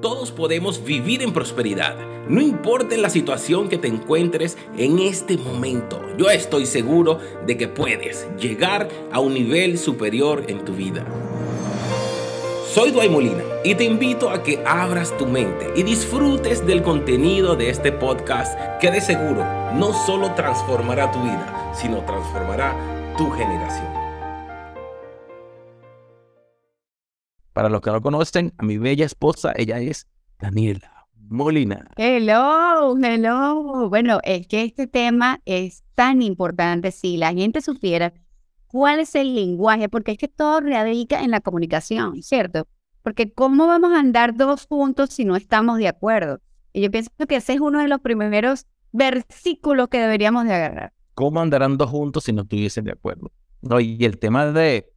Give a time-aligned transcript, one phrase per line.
[0.00, 1.96] Todos podemos vivir en prosperidad,
[2.28, 6.00] no importa la situación que te encuentres en este momento.
[6.16, 11.04] Yo estoy seguro de que puedes llegar a un nivel superior en tu vida.
[12.72, 17.56] Soy Duay Molina y te invito a que abras tu mente y disfrutes del contenido
[17.56, 19.44] de este podcast que de seguro
[19.74, 23.97] no solo transformará tu vida, sino transformará tu generación.
[27.58, 30.06] Para los que no conocen, a mi bella esposa, ella es
[30.38, 31.90] Daniela Molina.
[31.96, 33.88] Hello, hello.
[33.88, 36.92] Bueno, es que este tema es tan importante.
[36.92, 38.12] Si la gente supiera
[38.68, 42.68] cuál es el lenguaje, porque es que todo radica en la comunicación, ¿cierto?
[43.02, 46.38] Porque ¿cómo vamos a andar dos juntos si no estamos de acuerdo?
[46.72, 50.92] Y yo pienso que ese es uno de los primeros versículos que deberíamos de agarrar.
[51.14, 53.32] ¿Cómo andarán dos juntos si no estuviesen de acuerdo?
[53.62, 54.92] No, y el tema de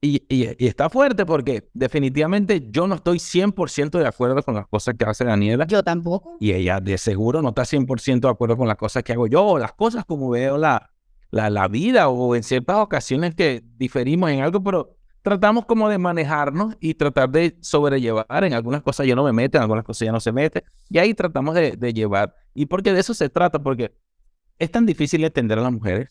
[0.00, 5.04] y, está fuerte porque definitivamente yo no estoy 100% de acuerdo con las cosas que
[5.04, 5.66] hace Daniela.
[5.66, 6.36] Yo tampoco.
[6.38, 9.44] Y ella de seguro no está 100% de acuerdo con las cosas que hago yo,
[9.44, 10.90] o las cosas como veo la,
[11.30, 15.98] la, la vida, o en ciertas ocasiones que diferimos en algo, pero tratamos como de
[15.98, 18.44] manejarnos y tratar de sobrellevar.
[18.44, 20.62] En algunas cosas yo no me meto, en algunas cosas ya no se mete.
[20.88, 22.36] Y ahí tratamos de, de llevar.
[22.54, 23.92] Y porque de eso se trata, porque
[24.60, 26.08] es tan difícil entender a las mujeres.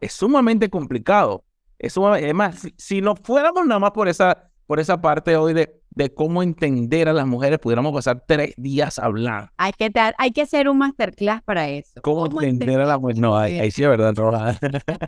[0.00, 1.44] Es sumamente complicado
[1.82, 5.82] eso, es más, si, no fuéramos nada más por esa, por esa parte hoy de,
[5.90, 9.50] de cómo entender a las mujeres, pudiéramos pasar tres días hablando.
[9.56, 12.00] Hay que, hay que hacer un masterclass para eso.
[12.02, 13.20] ¿Cómo, entender a las mujeres?
[13.20, 14.56] No, ahí, sí es verdad, Roja.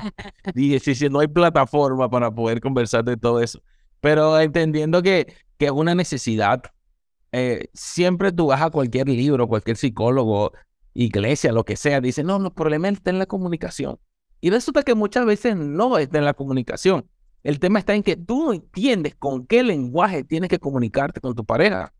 [0.55, 3.61] sí, sí, no hay plataforma para poder conversar de todo eso.
[4.00, 6.61] Pero entendiendo que, que es una necesidad,
[7.31, 10.53] eh, siempre tú vas a cualquier libro, cualquier psicólogo,
[10.92, 14.00] iglesia, lo que sea, dice, no, los problemas están en la comunicación.
[14.45, 17.09] Y resulta que muchas veces no está en la comunicación.
[17.42, 21.34] El tema está en que tú no entiendes con qué lenguaje tienes que comunicarte con
[21.34, 21.95] tu pareja.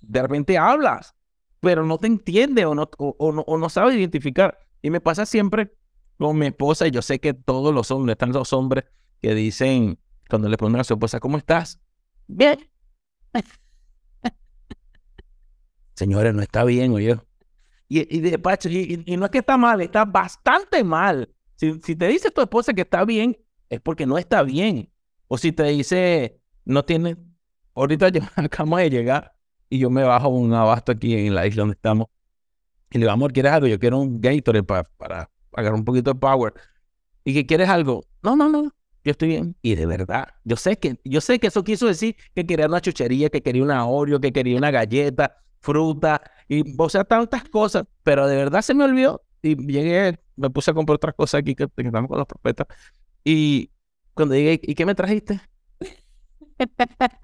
[0.00, 1.14] De repente hablas,
[1.60, 4.58] pero no te entiende o no, o, no, sabes identificar.
[4.80, 5.74] Y me pasa siempre
[6.16, 8.86] con mi esposa, y yo sé que todos los hombres, están los hombres
[9.20, 9.98] que dicen,
[10.30, 11.82] cuando le ponen a su esposa, ¿cómo estás?
[12.26, 12.58] Bien.
[15.96, 17.20] Señores, no está bien, oye.
[17.88, 21.28] Y, y de pacho, y, no es que está mal, está bastante mal.
[21.60, 23.36] Si, te dice tu esposa que está bien,
[23.68, 24.90] es porque no está bien.
[25.28, 27.18] O si te dice, no tiene,
[27.74, 29.34] ahorita yo acabamos de llegar
[29.68, 32.06] y yo me bajo un abasto aquí en la isla donde estamos.
[32.90, 33.66] Y le digo, amor, ¿quieres algo?
[33.66, 36.54] Yo quiero un Gatorade para, para agarrar un poquito de power.
[37.24, 38.06] ¿Y que quieres algo?
[38.22, 38.62] No, no, no,
[39.04, 39.54] yo estoy bien.
[39.60, 42.80] Y de verdad, yo sé que, yo sé que eso quiso decir que quería una
[42.80, 47.84] chuchería, que quería una Oreo, que quería una galleta, fruta, y o sea, tantas cosas,
[48.02, 51.54] pero de verdad se me olvidó y llegué, me puse a comprar otras cosas aquí
[51.54, 52.66] que, estamos con los profetas.
[53.24, 53.70] Y
[54.14, 55.40] cuando llegué, ¿y qué me trajiste?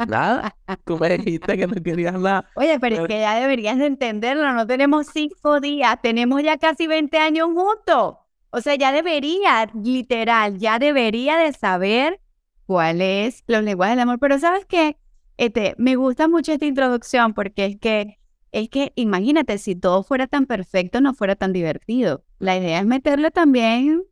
[0.09, 0.57] nada.
[0.85, 2.49] Tú me dijiste que no querías nada.
[2.55, 4.53] Oye, pero, es que ya deberías de entenderlo.
[4.53, 8.17] No tenemos cinco días, tenemos ya casi 20 años juntos.
[8.51, 12.21] O sea, ya debería, literal, ya debería de saber
[12.65, 14.19] cuál es los lenguajes del amor.
[14.19, 14.97] Pero ¿sabes qué?
[15.37, 18.19] Este, me gusta mucho esta introducción porque es que
[18.53, 22.25] es que imagínate, si todo fuera tan perfecto, no fuera tan divertido.
[22.39, 24.05] La idea es meterle también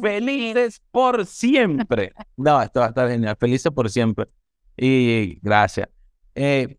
[0.00, 2.12] felices por siempre.
[2.36, 3.36] No, esto va a estar genial.
[3.38, 4.26] Felices por siempre.
[4.76, 5.88] Y gracias.
[6.34, 6.78] Eh,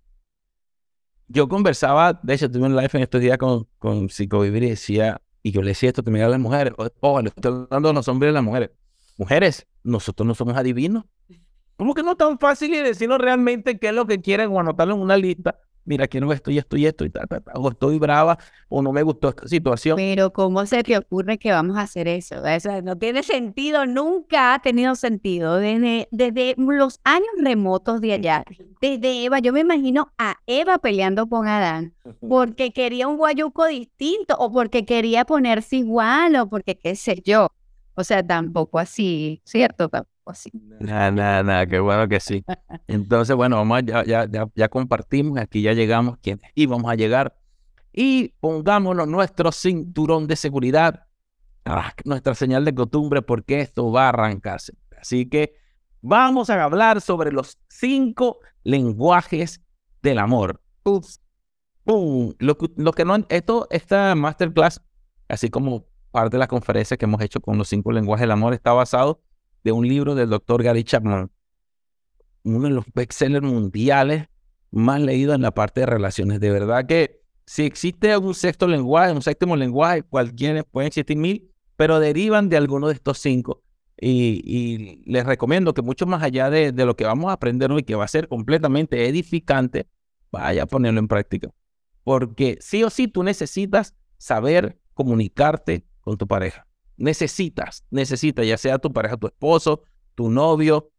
[1.28, 5.22] yo conversaba, de hecho, tuve un live en estos días con, con Psicovivir y decía,
[5.42, 6.74] y yo le decía esto también a las mujeres.
[7.00, 8.72] Ojo, le estoy hablando a los hombres y a las mujeres.
[9.18, 11.06] Mujeres, nosotros no somos adivinos.
[11.76, 14.60] ¿Cómo que no es tan fácil y decirnos realmente qué es lo que quieren o
[14.60, 15.60] anotarlo en una lista?
[15.86, 18.38] Mira, quiero esto y esto y esto y tal, o estoy brava
[18.70, 19.98] o no me gustó esta situación.
[19.98, 22.46] Pero ¿cómo se te ocurre que vamos a hacer eso?
[22.46, 25.58] Eso no tiene sentido, nunca ha tenido sentido.
[25.58, 28.44] Desde, desde los años remotos de allá,
[28.82, 31.94] desde Eva, yo me imagino a Eva peleando con Adán
[32.28, 37.50] porque quería un guayuco distinto o porque quería ponerse igual o porque qué sé yo.
[37.96, 39.90] O sea, tampoco así, ¿cierto?
[40.26, 40.52] Así.
[40.80, 42.44] Nada, nada, nada, qué bueno que sí.
[42.88, 47.38] Entonces, bueno, vamos, ya, ya, ya, ya compartimos, aquí ya llegamos quienes íbamos a llegar.
[47.92, 51.06] Y pongámonos nuestro cinturón de seguridad,
[51.66, 54.74] ah, nuestra señal de costumbre, porque esto va a arrancarse.
[55.00, 55.56] Así que
[56.02, 59.62] vamos a hablar sobre los cinco lenguajes
[60.02, 60.62] del amor.
[60.84, 62.34] ¡Pum!
[62.40, 64.82] Lo, lo que no, esto, esta masterclass,
[65.28, 68.54] así como parte de las conferencias que hemos hecho con los cinco lenguajes del amor,
[68.54, 69.22] está basado
[69.64, 71.32] de un libro del doctor Gary Chapman,
[72.44, 74.28] uno de los bestsellers mundiales
[74.72, 76.40] más leídos en la parte de relaciones.
[76.40, 81.52] De verdad que si existe un sexto lenguaje, un séptimo lenguaje, cualquiera, pueden existir mil,
[81.76, 83.64] pero derivan de alguno de estos cinco.
[84.00, 87.84] Y, les recomiendo que mucho más allá de, de lo que vamos a aprender hoy,
[87.84, 89.88] que va a ser completamente edificante,
[90.32, 91.50] vaya a ponerlo en práctica.
[92.04, 96.68] Porque sí o sí tú necesitas saber comunicarte con tu pareja.
[97.04, 99.84] Necesitas, necesitas, ya sea tu pareja, tu esposo,
[100.16, 100.90] tu novio,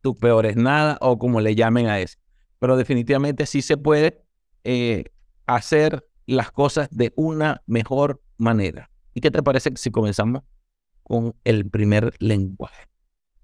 [0.00, 2.18] tu peor es nada o como le llamen a eso.
[2.60, 4.22] Pero definitivamente sí se puede
[4.62, 5.06] eh,
[5.46, 8.90] hacer las cosas de una mejor manera.
[9.12, 10.42] ¿Y qué te parece si comenzamos
[11.02, 12.86] con el primer lenguaje?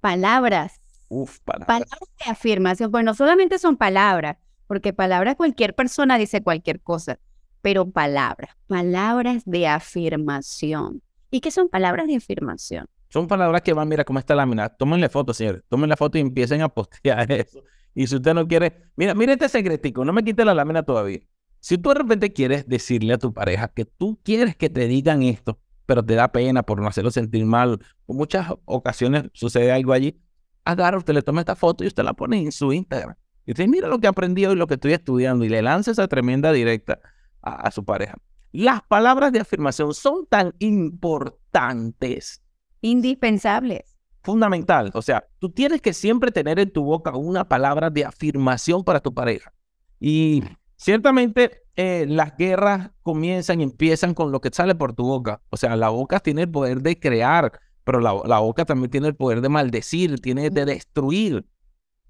[0.01, 0.81] Palabras.
[1.09, 1.67] Uf, palabras.
[1.67, 2.93] Palabras de afirmación.
[2.93, 4.37] Pues no solamente son palabras,
[4.69, 7.19] porque palabras cualquier persona dice cualquier cosa,
[7.63, 11.03] pero palabras, palabras de afirmación.
[11.31, 12.87] ¿Y qué son palabras de afirmación?
[13.09, 14.69] Son palabras que van, mira cómo está la lámina.
[14.69, 15.63] Tómenle foto, señores.
[15.69, 17.63] Tómenle foto y empiecen a postear eso.
[17.95, 21.21] Y si usted no quiere, mira, mira este secretico, no me quite la lámina todavía.
[21.59, 25.23] Si tú de repente quieres decirle a tu pareja que tú quieres que te digan
[25.23, 29.93] esto, pero te da pena por no hacerlo sentir mal, o muchas ocasiones sucede algo
[29.93, 30.21] allí,
[30.65, 33.17] agarra, usted le toma esta foto y usted la pone en su Instagram.
[33.45, 36.07] Y usted mira lo que aprendí hoy, lo que estoy estudiando, y le lanza esa
[36.07, 37.01] tremenda directa
[37.43, 38.17] a su pareja.
[38.53, 42.43] Las palabras de afirmación son tan importantes
[42.83, 43.83] Indispensables.
[44.23, 44.91] fundamental.
[44.95, 49.01] O sea, tú tienes que siempre tener en tu boca una palabra de afirmación para
[49.01, 49.53] tu pareja.
[49.99, 50.43] Y
[50.77, 55.41] ciertamente eh, las guerras comienzan y empiezan con lo que sale por tu boca.
[55.51, 57.53] O sea, la boca tiene el poder de crear,
[57.85, 61.47] pero la, la boca también tiene el poder de maldecir, tiene de destruir.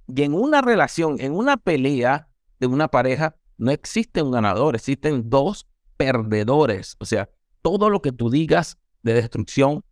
[0.08, 2.28] Y en una relación, en una pelea
[2.58, 5.66] de una pareja, no existe un ganador, existen dos
[6.00, 6.96] perdedores.
[6.98, 7.28] O sea,
[7.60, 9.84] todo lo que tú digas de destrucción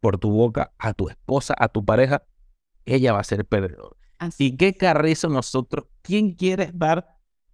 [0.00, 2.22] por tu boca a tu esposa, a tu pareja,
[2.86, 3.94] ella va a ser perdedor.
[4.18, 4.46] Así.
[4.46, 5.84] ¿Y qué carrizo nosotros?
[6.00, 7.06] ¿Quién quiere estar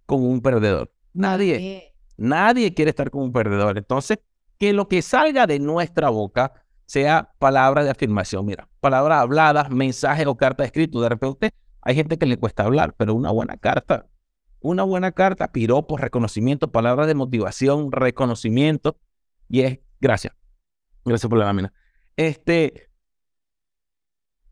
[0.05, 0.89] con un perdedor?
[1.11, 1.93] Nadie.
[2.15, 3.77] Nadie quiere estar con un perdedor.
[3.77, 4.19] Entonces,
[4.57, 6.53] que lo que salga de nuestra boca
[6.85, 8.45] sea palabras de afirmación.
[8.45, 11.01] Mira, palabras habladas, mensajes o cartas escritas.
[11.01, 11.51] De repente,
[11.81, 14.07] hay gente que le cuesta hablar, pero una buena carta,
[14.67, 18.99] una buena carta, piropos, reconocimiento, palabras de motivación, reconocimiento,
[19.47, 20.35] y es gracias.
[21.05, 21.73] Gracias por la lámina.
[22.17, 22.89] Este,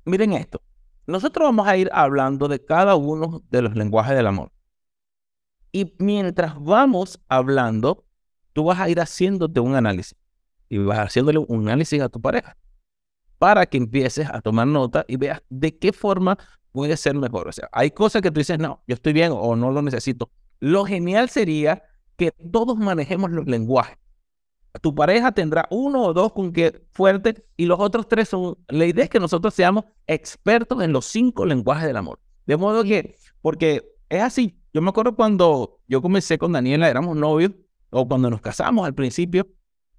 [0.06, 0.62] miren esto.
[1.06, 4.53] Nosotros vamos a ir hablando de cada uno de los lenguajes del amor.
[5.73, 8.06] Y mientras vamos hablando,
[8.53, 10.18] tú vas a ir haciéndote un análisis.
[10.69, 12.56] Y vas haciéndole un análisis a tu pareja.
[13.38, 16.38] Para que empieces a tomar nota y veas de qué forma
[16.75, 17.48] puede ser mejor.
[17.48, 20.30] O sea, hay cosas que tú dices, no, yo estoy bien o no lo necesito.
[20.60, 21.81] Lo genial sería
[22.18, 23.98] que todos manejemos los lenguajes.
[24.81, 28.57] Tu pareja tendrá uno o dos con que fuerte y los otros tres son.
[28.68, 32.19] La idea es que nosotros seamos expertos en los cinco lenguajes del amor.
[32.45, 34.60] De modo que, porque es así.
[34.74, 37.54] Yo me acuerdo cuando yo comencé con Daniela, éramos novios,
[37.89, 39.48] o cuando nos casamos al principio,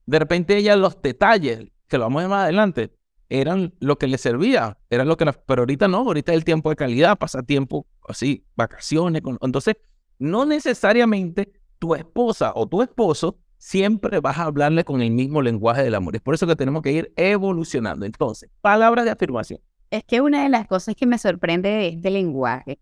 [0.05, 2.96] de repente ella los detalles, que lo vamos a ver más adelante,
[3.29, 6.45] eran lo que le servía, eran lo que la- pero ahorita no, ahorita es el
[6.45, 9.77] tiempo de calidad, pasa tiempo así, vacaciones, con- entonces
[10.19, 15.83] no necesariamente tu esposa o tu esposo siempre vas a hablarle con el mismo lenguaje
[15.83, 16.15] del amor.
[16.17, 18.07] Es por eso que tenemos que ir evolucionando.
[18.07, 19.61] Entonces, palabras de afirmación.
[19.91, 22.79] Es que una de las cosas que me sorprende de este lenguaje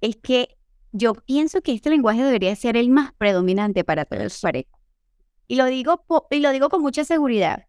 [0.00, 0.56] es que
[0.92, 4.72] yo pienso que este lenguaje debería ser el más predominante para todas las parejas.
[5.46, 7.66] Y lo digo, y lo digo con mucha seguridad.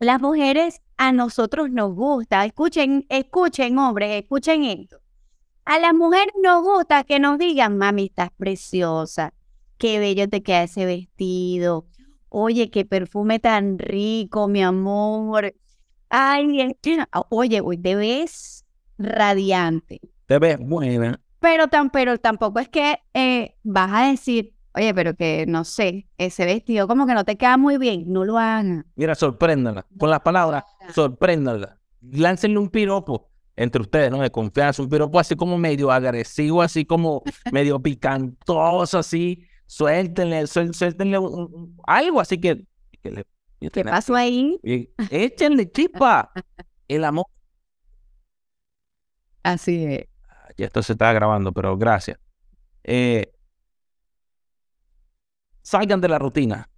[0.00, 4.98] Las mujeres a nosotros nos gusta, escuchen, escuchen, hombres, escuchen esto.
[5.66, 9.34] A las mujeres nos gusta que nos digan, mami, estás preciosa,
[9.76, 11.84] qué bello te queda ese vestido,
[12.30, 15.54] oye, qué perfume tan rico, mi amor.
[16.08, 16.74] Ay,
[17.28, 18.64] oye, hoy te ves
[18.96, 20.00] radiante.
[20.24, 21.20] Te ves buena.
[21.40, 26.08] Pero, tan, pero tampoco es que eh, vas a decir, oye, pero que no sé,
[26.18, 28.04] ese vestido como que no te queda muy bien.
[28.06, 28.86] No lo hagan.
[28.96, 29.86] Mira, sorpréndanla.
[29.98, 31.78] Con las palabras, sorpréndanla.
[32.02, 34.20] Láncenle un piropo entre ustedes, ¿no?
[34.20, 37.22] De confianza, un piropo así como medio agresivo, así como
[37.52, 39.44] medio picantoso, así.
[39.66, 41.18] Suéltenle, suéltenle
[41.86, 42.64] algo así que...
[43.02, 43.26] que le-
[43.72, 44.58] ¿Qué pasó ahí?
[45.10, 46.32] Échenle chispa.
[46.88, 47.26] El amor.
[49.42, 50.06] Así es.
[50.56, 52.18] Ya esto se está grabando, pero gracias.
[52.84, 53.32] Eh,
[55.62, 56.70] salgan de la rutina.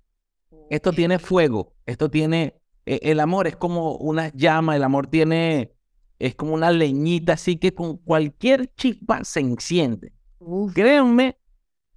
[0.70, 2.54] Esto tiene fuego, esto tiene,
[2.86, 5.72] e- el amor es como una llama, el amor tiene,
[6.18, 10.12] es como una leñita, así que con cualquier chispa se enciende.
[10.38, 11.38] Uf, Créanme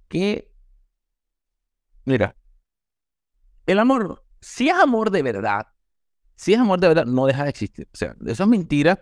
[0.08, 0.50] que,
[2.06, 2.34] mira,
[3.66, 5.66] el amor, si es amor de verdad,
[6.36, 7.88] si es amor de verdad, no deja de existir.
[7.92, 8.98] O sea, eso es mentira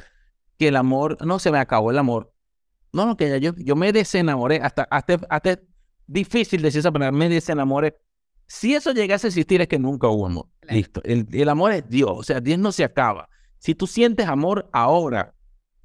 [0.58, 2.32] que el amor, no se me acabó el amor.
[2.92, 5.60] No, no, que ya yo, yo me desenamoré, hasta, hasta, hasta
[6.06, 7.96] difícil decir esa palabra, me desenamoré.
[8.46, 10.46] Si eso llegase a existir es que nunca hubo amor.
[10.60, 10.76] Claro.
[10.76, 11.02] Listo.
[11.04, 13.28] El, el amor es Dios, o sea, Dios no se acaba.
[13.58, 15.34] Si tú sientes amor ahora,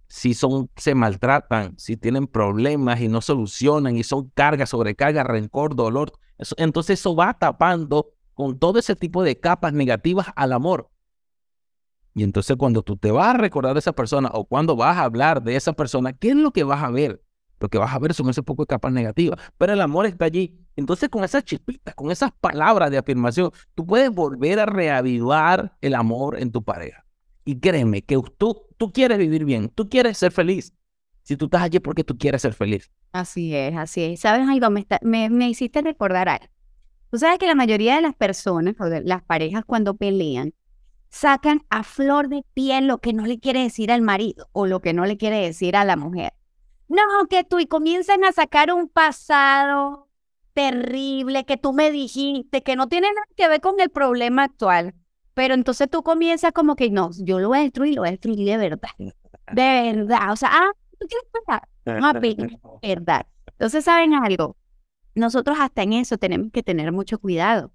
[0.09, 5.75] si son, se maltratan, si tienen problemas y no solucionan y son cargas, sobrecargas, rencor,
[5.75, 6.11] dolor,
[6.57, 10.89] entonces eso va tapando con todo ese tipo de capas negativas al amor.
[12.15, 15.03] Y entonces cuando tú te vas a recordar de esa persona o cuando vas a
[15.03, 17.21] hablar de esa persona, ¿qué es lo que vas a ver?
[17.59, 20.25] Lo que vas a ver son ese poco de capas negativas, pero el amor está
[20.25, 20.57] allí.
[20.75, 25.95] Entonces con esas chispitas, con esas palabras de afirmación, tú puedes volver a reavivar el
[25.95, 27.05] amor en tu pareja.
[27.43, 30.73] Y créeme que tú, tú quieres vivir bien, tú quieres ser feliz.
[31.23, 32.89] Si tú estás allí porque tú quieres ser feliz.
[33.11, 34.19] Así es, así es.
[34.21, 34.69] ¿Sabes algo?
[34.69, 36.47] Me, me, me hiciste recordar algo.
[37.11, 40.53] Tú sabes que la mayoría de las personas, las parejas cuando pelean,
[41.09, 44.79] sacan a flor de piel lo que no le quiere decir al marido o lo
[44.79, 46.33] que no le quiere decir a la mujer.
[46.89, 50.09] No, que tú y comienzan a sacar un pasado
[50.53, 54.95] terrible que tú me dijiste, que no tiene nada que ver con el problema actual.
[55.33, 58.11] Pero entonces tú comienzas como que no, yo lo voy a destruir, lo voy a
[58.11, 58.89] destruir de verdad.
[59.51, 60.31] De verdad.
[60.31, 61.63] O sea, ah, ¿tú quieres verdad?
[62.01, 63.25] No, de verdad.
[63.47, 64.55] Entonces, ¿saben algo?
[65.15, 67.71] Nosotros hasta en eso tenemos que tener mucho cuidado,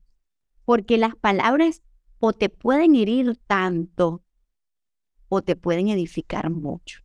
[0.65, 1.83] porque las palabras
[2.21, 4.23] o te pueden herir tanto
[5.29, 7.04] o te pueden edificar mucho.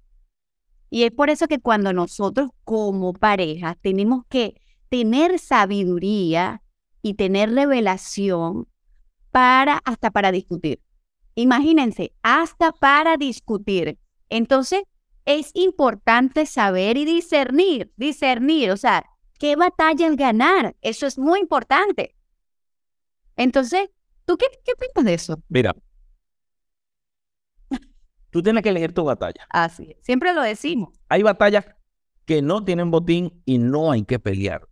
[0.90, 6.64] Y es por eso que cuando nosotros como pareja tenemos que tener sabiduría
[7.02, 8.68] y tener revelación
[9.32, 10.82] para hasta para discutir.
[11.36, 13.98] Imagínense, hasta para discutir.
[14.30, 14.84] Entonces,
[15.26, 19.06] es importante saber y discernir, discernir, o sea,
[19.38, 20.76] qué batallas ganar.
[20.82, 22.16] Eso es muy importante.
[23.36, 23.90] Entonces,
[24.26, 25.42] ¿tú qué, qué piensas de eso?
[25.48, 25.76] Mira,
[28.30, 29.46] tú tienes que elegir tu batalla.
[29.50, 29.98] Así es.
[30.02, 30.90] Siempre lo decimos.
[31.10, 31.66] Hay batallas
[32.26, 34.68] que no tienen botín y no hay que pelear.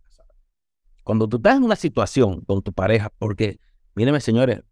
[1.04, 3.58] Cuando tú estás en una situación con tu pareja, porque
[3.98, 4.62] Míreme, señores,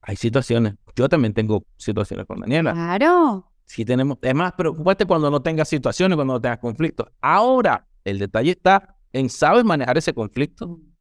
[0.00, 0.74] hay situaciones.
[0.96, 2.72] Yo también tengo situaciones con Daniela.
[2.72, 3.48] Claro.
[3.64, 4.18] Sí tenemos.
[4.20, 7.06] Es más, preocupate cuando no tengas situaciones, cuando no tengas conflictos.
[7.20, 10.66] Ahora, el detalle está en sabes manejar ese conflicto.
[10.66, 10.92] Mm.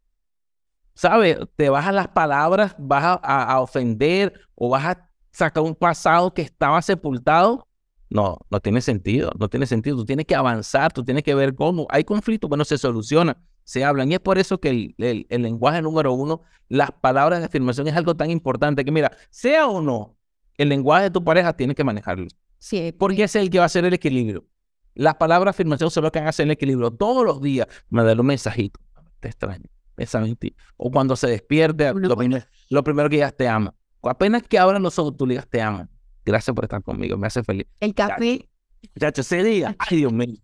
[0.93, 1.39] ¿Sabes?
[1.55, 6.41] Te vas a las palabras, vas a, ofender o vas a sacar un pasado que
[6.41, 7.67] estaba sepultado.
[8.09, 9.97] No, no tiene sentido, no tiene sentido.
[9.97, 11.87] Tú tienes que avanzar, tú tienes que ver cómo.
[11.89, 14.11] Hay conflictos, bueno, se soluciona se hablan.
[14.11, 18.15] Y es por eso que el, lenguaje número uno, las palabras de afirmación es algo
[18.15, 20.17] tan importante que, mira, sea o no,
[20.57, 22.27] el lenguaje de tu pareja tiene que manejarlo.
[22.59, 22.93] Sí.
[22.97, 24.45] Porque es el que va a hacer el equilibrio.
[24.93, 26.91] Las palabras de afirmación son lo que van a hacer el equilibrio.
[26.91, 28.79] Todos los días me da un mensajito.
[29.19, 29.65] Te extraño.
[29.95, 30.55] Pensaba en ti.
[30.77, 33.73] O cuando se despierte, lo, primero que digas te ama.
[34.03, 35.89] Apenas que abran los ojos, tú le digas te ama.
[36.25, 37.17] Gracias por estar conmigo.
[37.17, 37.67] Me hace feliz.
[37.79, 38.47] El café.
[38.95, 39.75] Muchachos, ese día.
[39.77, 40.37] Ay, Dios mío.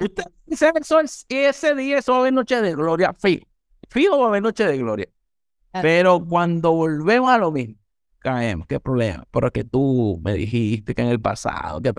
[0.00, 0.24] Usted
[1.28, 3.46] ese día, eso va a haber noche de gloria, fijo.
[3.90, 5.08] Fijo va a haber noche de gloria.
[5.82, 7.74] Pero cuando volvemos a lo mismo,
[8.20, 9.26] caemos, qué problema.
[9.30, 11.92] Porque tú me dijiste que en el pasado, que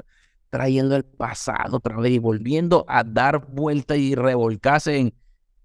[0.49, 5.13] trayendo el pasado otra vez y volviendo a dar vuelta y revolcarse en,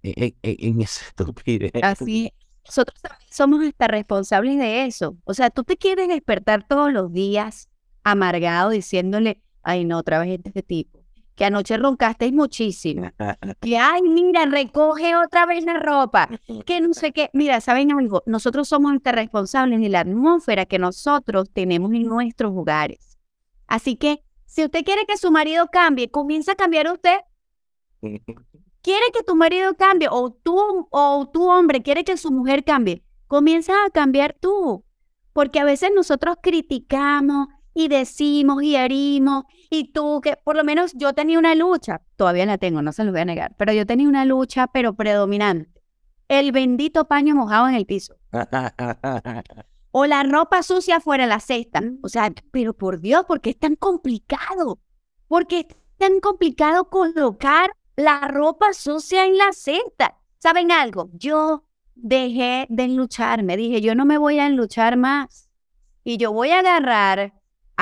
[0.02, 1.70] en, en, esa estupidez.
[1.82, 2.32] Así,
[2.64, 3.00] nosotros
[3.30, 5.16] somos hasta responsables de eso.
[5.24, 7.68] O sea, tú te quieres despertar todos los días
[8.02, 11.00] amargado diciéndole, ay no, otra vez este tipo
[11.40, 13.10] que anoche roncasteis muchísimo,
[13.62, 16.28] que, ay, mira, recoge otra vez la ropa,
[16.66, 17.30] que no sé qué.
[17.32, 18.22] Mira, ¿saben algo?
[18.26, 23.18] Nosotros somos responsables de la atmósfera que nosotros tenemos en nuestros hogares.
[23.66, 27.20] Así que, si usted quiere que su marido cambie, comienza a cambiar usted.
[28.82, 30.08] ¿Quiere que tu marido cambie?
[30.10, 33.04] O tú, o tu hombre quiere que su mujer cambie.
[33.26, 34.84] Comienza a cambiar tú.
[35.32, 40.92] Porque a veces nosotros criticamos, y decimos y herimos y tú que por lo menos
[40.94, 43.86] yo tenía una lucha, todavía la tengo, no se lo voy a negar, pero yo
[43.86, 45.80] tenía una lucha pero predominante.
[46.28, 48.14] El bendito paño mojado en el piso.
[49.90, 51.82] o la ropa sucia fuera de la cesta.
[52.02, 54.80] O sea, pero por Dios, ¿por qué es tan complicado?
[55.26, 60.16] ¿Por qué es tan complicado colocar la ropa sucia en la cesta?
[60.38, 61.10] ¿Saben algo?
[61.12, 61.64] Yo
[61.94, 65.48] dejé de lucharme, dije, yo no me voy a luchar más.
[66.02, 67.34] Y yo voy a agarrar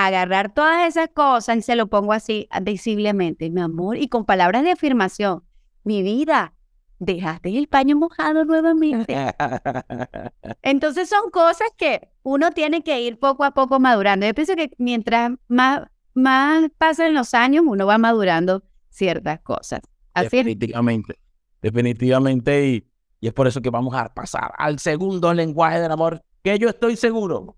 [0.06, 4.62] agarrar todas esas cosas y se lo pongo así visiblemente, mi amor, y con palabras
[4.62, 5.42] de afirmación.
[5.82, 6.54] Mi vida,
[7.00, 9.16] dejaste el paño mojado nuevamente.
[10.62, 14.24] Entonces son cosas que uno tiene que ir poco a poco madurando.
[14.24, 19.80] Yo pienso que mientras más, más pasan los años, uno va madurando ciertas cosas.
[20.14, 21.18] Definitivamente,
[21.62, 22.66] definitivamente.
[22.66, 22.86] Y,
[23.20, 26.68] y es por eso que vamos a pasar al segundo lenguaje del amor, que yo
[26.68, 27.56] estoy seguro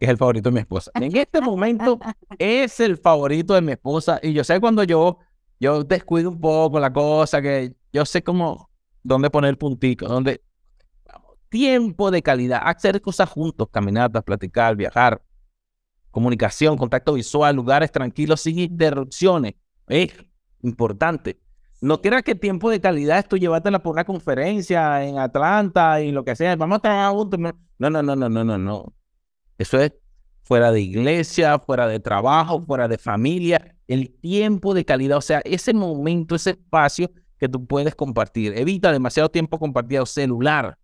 [0.00, 0.90] que es el favorito de mi esposa.
[0.94, 2.00] En este momento
[2.38, 5.18] es el favorito de mi esposa y yo sé cuando yo,
[5.60, 8.70] yo descuido un poco la cosa, que yo sé cómo,
[9.02, 10.42] dónde poner puntico, dónde...
[11.50, 15.22] tiempo de calidad, hacer cosas juntos, caminatas, platicar, viajar.
[16.10, 19.54] comunicación, contacto visual, lugares tranquilos sin interrupciones.
[19.86, 20.14] Es
[20.62, 21.40] importante.
[21.80, 26.12] No creas que tiempo de calidad es tú llevártela por una conferencia en Atlanta y
[26.12, 26.54] lo que sea.
[26.56, 27.40] Vamos a estar juntos.
[27.40, 28.92] No, no, no, no, no, no, no.
[29.56, 29.92] Eso es
[30.42, 33.76] fuera de iglesia, fuera de trabajo, fuera de familia.
[33.88, 38.52] El tiempo de calidad, o sea, ese momento, ese espacio que tú puedes compartir.
[38.56, 40.76] Evita demasiado tiempo compartido celular.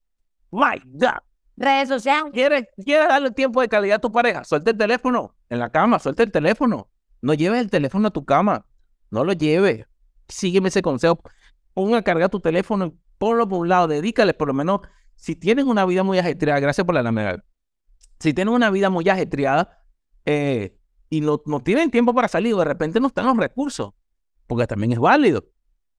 [0.51, 1.21] My God.
[1.57, 2.33] Redes sociales.
[2.33, 4.45] ¿Quieres, ¿Quieres darle tiempo de calidad a tu pareja?
[4.45, 6.89] Suelta el teléfono en la cama, suelta el teléfono.
[7.21, 8.65] No lleves el teléfono a tu cama.
[9.11, 9.87] No lo lleves
[10.29, 11.21] sígueme ese consejo.
[11.75, 14.81] Pon a cargar tu teléfono, ponlo por un lado, dedícale por lo menos,
[15.15, 17.45] si tienes una vida muy ajetreada, gracias por la lámina.
[18.19, 19.85] Si tienes una vida muy ajetreada
[20.25, 20.79] eh,
[21.11, 23.93] y no, no tienen tiempo para salir o de repente no están los recursos,
[24.47, 25.45] porque también es válido.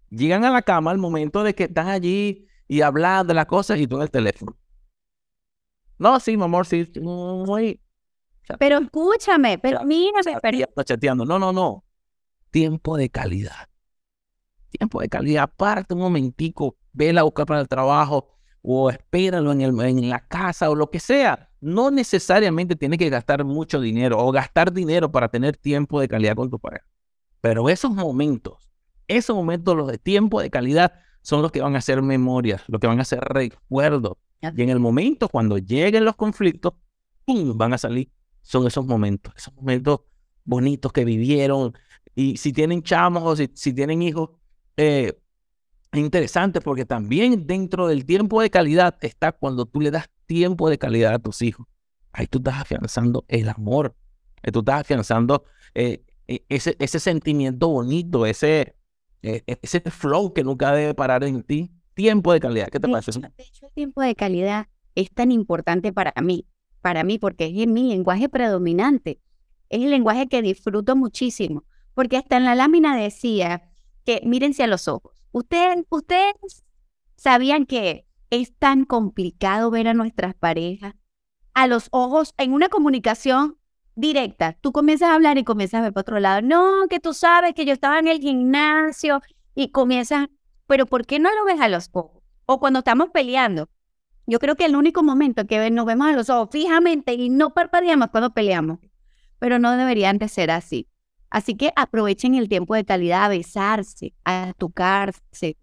[0.09, 3.79] Llegan a la cama al momento de que están allí y hablan de las cosas
[3.79, 4.57] y tú en el teléfono.
[5.99, 6.91] No, sí, mi amor, sí.
[7.01, 7.81] Muy...
[8.59, 10.83] Pero escúchame, pero mira, pero...
[10.83, 11.25] chateando.
[11.25, 11.83] No, no, no.
[12.57, 13.67] Tiempo de calidad
[14.69, 18.29] tiempo de calidad, aparte un momentico, vela a buscar para el trabajo
[18.61, 21.49] o espéralo en, el, en la casa o lo que sea.
[21.61, 26.35] No necesariamente tiene que gastar mucho dinero o gastar dinero para tener tiempo de calidad
[26.35, 26.85] con tu pareja.
[27.41, 28.69] Pero esos momentos,
[29.07, 32.79] esos momentos, los de tiempo de calidad, son los que van a ser memorias, los
[32.79, 34.17] que van a ser recuerdos.
[34.41, 36.73] Y en el momento, cuando lleguen los conflictos,
[37.25, 37.57] ¡pum!
[37.57, 38.11] van a salir.
[38.41, 40.01] Son esos momentos, esos momentos
[40.47, 41.73] bonitos que vivieron.
[42.17, 44.31] Y si tienen chamos o si, si tienen hijos,
[44.75, 45.13] eh,
[45.93, 50.79] interesante porque también dentro del tiempo de calidad está cuando tú le das tiempo de
[50.79, 51.67] calidad a tus hijos.
[52.11, 53.95] Ahí tú estás afianzando el amor,
[54.41, 55.43] ahí tú estás afianzando
[55.75, 58.73] eh, e, ese, ese sentimiento bonito, ese,
[59.21, 61.71] e, e, ese flow que nunca debe parar en ti.
[61.93, 63.11] Tiempo de calidad, ¿qué te parece?
[63.11, 66.47] De hecho, el tiempo de calidad es tan importante para mí,
[66.81, 69.19] para mí, porque es mi lenguaje predominante.
[69.69, 71.63] Es el lenguaje que disfruto muchísimo,
[71.97, 73.63] porque hasta en la lámina decía
[74.05, 75.13] que mírense a los ojos.
[75.31, 76.63] Ustedes, ustedes
[77.15, 80.93] sabían que es tan complicado ver a nuestras parejas
[81.55, 83.57] a los ojos en una comunicación
[83.95, 84.55] directa.
[84.61, 86.43] Tú comienzas a hablar y comienzas a ver para otro lado.
[86.43, 89.23] No, que tú sabes que yo estaba en el gimnasio
[89.55, 90.27] y comienzas,
[90.67, 92.21] pero ¿por qué no lo ves a los ojos?
[92.45, 93.69] O cuando estamos peleando.
[94.27, 97.55] Yo creo que el único momento que nos vemos a los ojos fijamente y no
[97.55, 98.77] parpadeamos cuando peleamos,
[99.39, 100.87] pero no deberían de ser así.
[101.29, 105.57] Así que aprovechen el tiempo de calidad a besarse, a tocarse,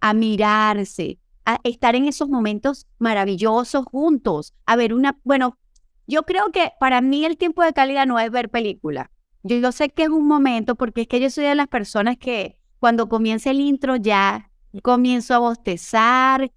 [0.00, 5.58] a mirarse, a estar en esos momentos maravillosos juntos, a ver una, bueno,
[6.06, 9.10] yo creo que para mí el tiempo de calidad no es ver película.
[9.42, 12.16] Yo, yo sé que es un momento porque es que yo soy de las personas
[12.16, 14.50] que cuando comienza el intro ya
[14.82, 16.50] comienzo a bostezar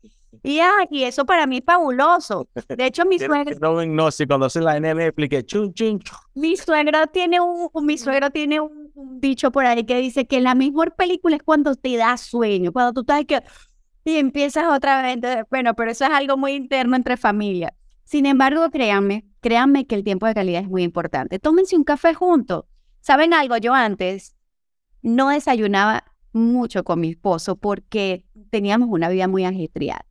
[0.43, 0.60] y,
[0.91, 2.47] y eso para mí es fabuloso.
[2.67, 3.56] De hecho, mi suegro...
[3.60, 6.02] No, no, si cuando hace la explique chun, chun,
[6.36, 10.56] Mi suegro tiene un, mi suegro tiene un, dicho por ahí que dice que la
[10.56, 13.43] mejor película es cuando te da sueño, cuando tú estás que...
[14.06, 15.19] Y empiezas otra vez.
[15.50, 17.73] bueno, pero eso es algo muy interno entre familias.
[18.06, 21.39] Sin embargo, créanme, créanme que el tiempo de calidad es muy importante.
[21.39, 22.63] Tómense un café juntos.
[23.02, 23.58] ¿Saben algo?
[23.58, 24.38] Yo antes
[25.02, 30.07] no desayunaba mucho con mi esposo porque teníamos una vida muy ajetreada.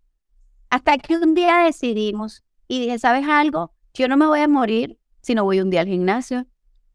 [0.77, 3.73] Hasta que un día decidimos y dije, ¿sabes algo?
[3.95, 6.47] Yo no me voy a morir si no voy un día al gimnasio.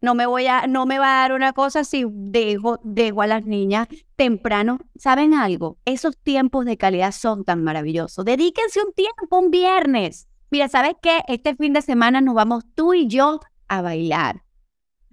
[0.02, 3.26] No me voy a, no me va a dar una cosa si dejo, dejo a
[3.26, 4.78] las niñas temprano.
[5.00, 5.80] ¿Saben algo?
[5.84, 8.24] Esos tiempos de calidad son tan maravillosos.
[8.24, 10.28] Dedíquense un tiempo, un viernes.
[10.52, 11.24] Mira, ¿sabes qué?
[11.28, 14.44] Este fin de semana nos vamos tú y yo a bailar.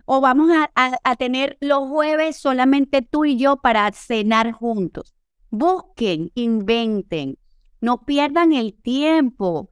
[0.04, 5.14] O vamos a, a tener los jueves solamente tú y yo para cenar juntos.
[5.48, 7.38] Busquen, inventen,
[7.80, 9.70] no pierdan el tiempo.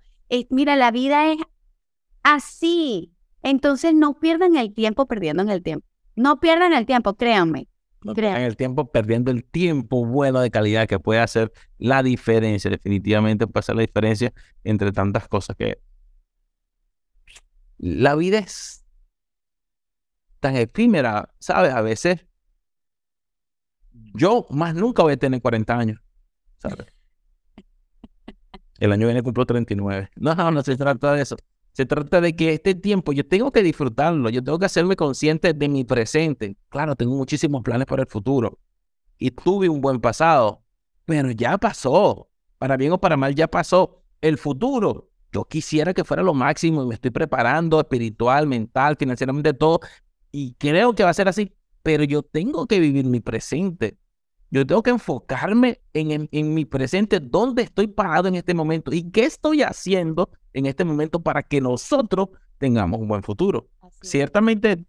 [0.50, 1.38] mira, la vida es
[2.22, 3.12] así.
[3.42, 5.86] Entonces no pierdan el tiempo perdiendo en el tiempo.
[6.16, 7.68] No pierdan el tiempo, créanme.
[8.02, 12.70] No pierdan el tiempo perdiendo el tiempo bueno de calidad que puede hacer la diferencia.
[12.70, 14.32] Definitivamente puede hacer la diferencia
[14.64, 15.78] entre tantas cosas que
[17.78, 18.84] la vida es
[20.40, 21.72] tan efímera, ¿sabes?
[21.72, 22.26] A veces
[24.14, 26.00] yo más nunca voy a tener 40 años,
[26.58, 26.95] ¿sabes?
[28.78, 30.10] El año viene cumplo 39.
[30.16, 31.36] No, no, se trata de eso.
[31.72, 35.52] Se trata de que este tiempo yo tengo que disfrutarlo, yo tengo que hacerme consciente
[35.52, 36.56] de mi presente.
[36.70, 38.58] Claro, tengo muchísimos planes para el futuro
[39.18, 40.62] y tuve un buen pasado,
[41.04, 42.28] pero ya pasó.
[42.58, 44.02] Para bien o para mal, ya pasó.
[44.22, 49.52] El futuro, yo quisiera que fuera lo máximo y me estoy preparando espiritual, mental, financieramente,
[49.52, 49.80] todo.
[50.32, 53.98] Y creo que va a ser así, pero yo tengo que vivir mi presente.
[54.56, 59.10] Yo tengo que enfocarme en, en, mi presente, dónde estoy parado en este momento y
[59.10, 63.68] qué estoy haciendo en este momento para que nosotros tengamos un buen futuro.
[64.00, 64.82] Ciertamente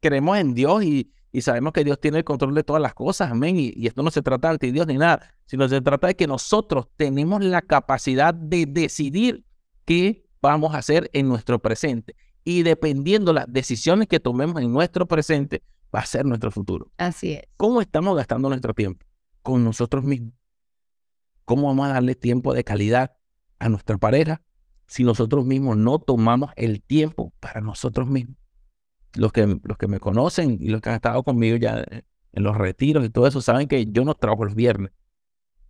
[0.00, 3.54] creemos en Dios y, sabemos que Dios tiene el control de todas las cosas, amén.
[3.60, 6.88] Y, esto no se trata de Dios ni nada, sino se trata de que nosotros
[6.96, 9.44] tenemos la capacidad de decidir
[9.84, 12.16] qué vamos a hacer en nuestro presente.
[12.42, 15.62] Y dependiendo las decisiones que tomemos en nuestro presente,
[15.94, 16.90] va a ser nuestro futuro.
[16.96, 17.44] Así es.
[17.56, 19.06] ¿Cómo estamos gastando nuestro tiempo?
[19.42, 20.32] Con nosotros mismos.
[21.44, 23.16] ¿Cómo vamos a darle tiempo de calidad
[23.58, 24.42] a nuestra pareja
[24.86, 28.36] si nosotros mismos no tomamos el tiempo para nosotros mismos?
[29.14, 31.84] Los que, los que me conocen y los que han estado conmigo ya
[32.32, 34.92] en los retiros y todo eso saben que yo no trabajo los viernes.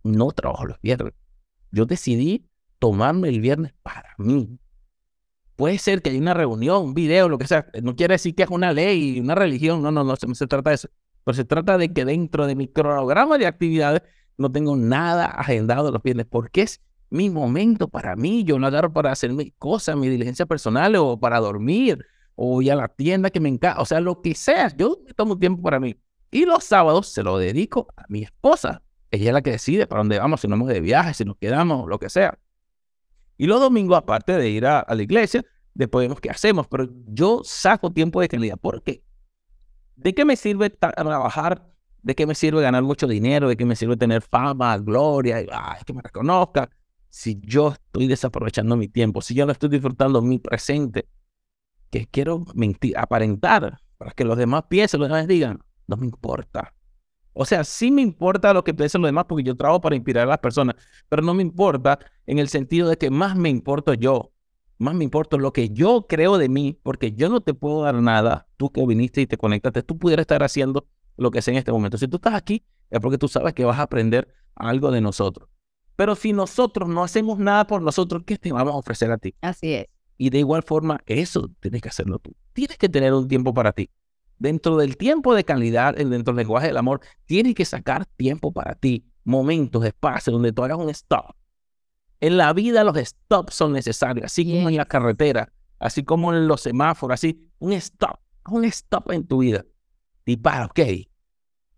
[0.03, 1.13] No trabajo los viernes.
[1.71, 2.47] Yo decidí
[2.79, 4.59] tomarme el viernes para mí.
[5.55, 7.67] Puede ser que haya una reunión, un video, lo que sea.
[7.81, 9.81] No quiere decir que es una ley, una religión.
[9.81, 10.89] No, no, no se, se trata de eso.
[11.23, 14.01] Pero se trata de que dentro de mi cronograma de actividades
[14.37, 18.43] no tengo nada agendado los viernes porque es mi momento para mí.
[18.43, 22.05] Yo lo agarro para hacer mis cosas, mi diligencia personal o para dormir
[22.35, 23.81] o ir a la tienda que me encanta.
[23.81, 24.75] O sea, lo que sea.
[24.75, 25.95] Yo me tomo tiempo para mí.
[26.31, 28.81] Y los sábados se lo dedico a mi esposa.
[29.11, 31.37] Ella es la que decide para dónde vamos, si nos vamos de viaje, si nos
[31.37, 32.39] quedamos, lo que sea.
[33.37, 36.67] Y los domingos, aparte de ir a, la iglesia, después vemos qué hacemos.
[36.67, 38.57] Pero yo saco tiempo de calidad.
[38.57, 39.03] ¿Por qué?
[39.95, 41.69] ¿De qué me sirve trabajar?
[42.01, 43.47] ¿De qué me sirve ganar mucho dinero?
[43.47, 45.41] ¿De qué me sirve tener fama, gloria?
[45.41, 45.47] Y,
[45.85, 46.69] que me reconozcan.
[47.09, 51.07] Si yo estoy desaprovechando mi tiempo, si yo no estoy disfrutando mi presente,
[51.91, 56.73] que quiero mentir, aparentar para que los demás piensen, los demás digan, no me importa.
[57.33, 60.25] O sea, sí me importa lo que piensen los demás porque yo trabajo para inspirar
[60.27, 60.75] a las personas,
[61.07, 64.32] pero no me importa en el sentido de que más me importo yo,
[64.77, 67.95] más me importa lo que yo creo de mí, porque yo no te puedo dar
[67.95, 70.85] nada, tú que viniste y te conectaste, tú pudieras estar haciendo
[71.17, 71.97] lo que sé en este momento.
[71.97, 75.49] Si tú estás aquí, es porque tú sabes que vas a aprender algo de nosotros.
[75.95, 79.35] Pero si nosotros no hacemos nada por nosotros, ¿qué te vamos a ofrecer a ti?
[79.41, 79.87] Así es.
[80.17, 82.35] Y de igual forma, eso tienes que hacerlo tú.
[82.53, 83.89] Tienes que tener un tiempo para ti
[84.43, 88.75] dentro del tiempo de calidad, dentro del lenguaje del amor, tienes que sacar tiempo para
[88.75, 91.33] ti, momentos, espacios donde tú hagas un stop.
[92.23, 96.47] En la vida los stops son necesarios, así como en la carretera, así como en
[96.47, 98.17] los semáforos, así, un stop,
[98.49, 99.65] un stop en tu vida.
[100.25, 100.79] Y para, ok,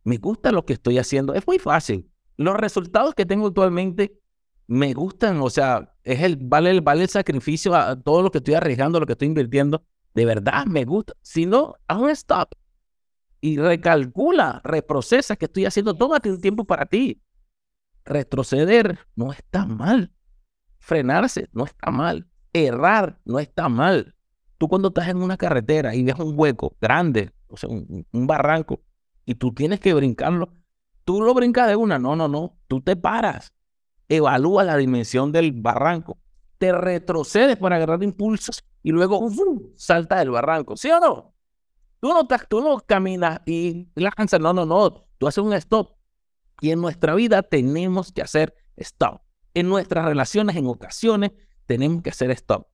[0.03, 2.11] me gusta lo que estoy haciendo, es muy fácil.
[2.37, 4.19] Los resultados que tengo actualmente
[4.67, 8.53] me gustan, o sea, es el, vale, vale el sacrificio a todo lo que estoy
[8.53, 11.13] arriesgando, lo que estoy invirtiendo de verdad me gusta.
[11.23, 12.49] Si no, haz un stop
[13.41, 15.95] y recalcula, reprocesa que estoy haciendo.
[15.95, 17.19] Tómate un tiempo para ti.
[18.05, 20.11] Retroceder no está mal.
[20.85, 22.27] Frenarse no está mal.
[22.53, 24.13] Errar no está mal.
[24.59, 28.27] Tú cuando estás en una carretera y ves un hueco grande, o sea, un, un
[28.27, 28.81] barranco,
[29.25, 30.53] y tú tienes que brincarlo,
[31.03, 31.97] tú lo brincas de una.
[31.97, 32.59] No, no, no.
[32.67, 33.51] Tú te paras.
[34.07, 36.19] Evalúa la dimensión del barranco.
[36.59, 39.27] Te retrocedes para agarrar impulsos y luego
[39.77, 41.33] salta del barranco, ¿sí o no?
[41.99, 45.97] Tú no, tú no caminas y lanzas, no, no, no, tú haces un stop.
[46.61, 49.24] Y en nuestra vida tenemos que hacer stop.
[49.55, 51.31] En nuestras relaciones, en ocasiones,
[51.65, 52.67] tenemos que hacer stop.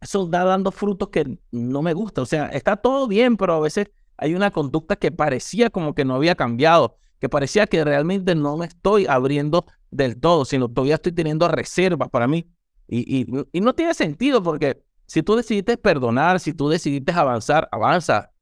[0.00, 2.22] Eso está dando frutos que no me gusta.
[2.22, 6.04] O sea, está todo bien, pero a veces hay una conducta que parecía como que
[6.04, 10.96] no había cambiado, que parecía que realmente no me estoy abriendo del todo, sino todavía
[10.96, 12.46] estoy teniendo reservas para mí.
[12.86, 18.32] Y, y, no tiene sentido porque si tú decidiste perdonar, si tú decidiste avanzar, avanza,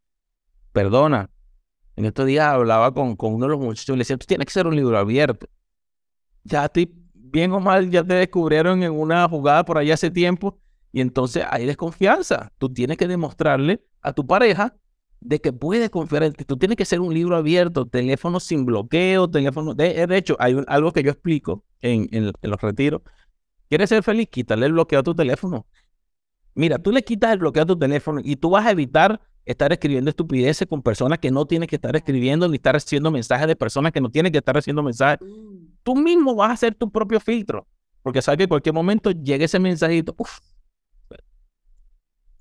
[0.72, 1.31] perdona.
[1.94, 4.46] En estos días hablaba con, con uno de los muchachos y le decía, tú tienes
[4.46, 5.46] que ser un libro abierto.
[6.44, 6.92] Ya ti,
[7.32, 10.58] bien o mal, ya te descubrieron en una jugada por ahí hace tiempo
[10.92, 12.52] y entonces hay desconfianza.
[12.58, 14.76] Tú tienes que demostrarle a tu pareja
[15.20, 16.44] de que puede confiar en ti.
[16.44, 19.74] Tú tienes que ser un libro abierto, teléfono sin bloqueo, teléfono...
[19.74, 23.02] De, hecho, hay algo que yo explico en, en, en los retiros.
[23.68, 24.28] ¿Quieres ser feliz?
[24.28, 25.66] Quítale el bloqueo a tu teléfono.
[26.54, 29.72] Mira, tú le quitas el bloqueo a tu teléfono y tú vas a evitar estar
[29.72, 33.56] escribiendo estupideces con personas que no tienes que estar escribiendo ni estar recibiendo mensajes de
[33.56, 35.26] personas que no tienen que estar recibiendo mensajes.
[35.82, 37.66] Tú mismo vas a hacer tu propio filtro,
[38.02, 40.14] porque sabes que en cualquier momento llegue ese mensajito.
[40.18, 40.38] Uf,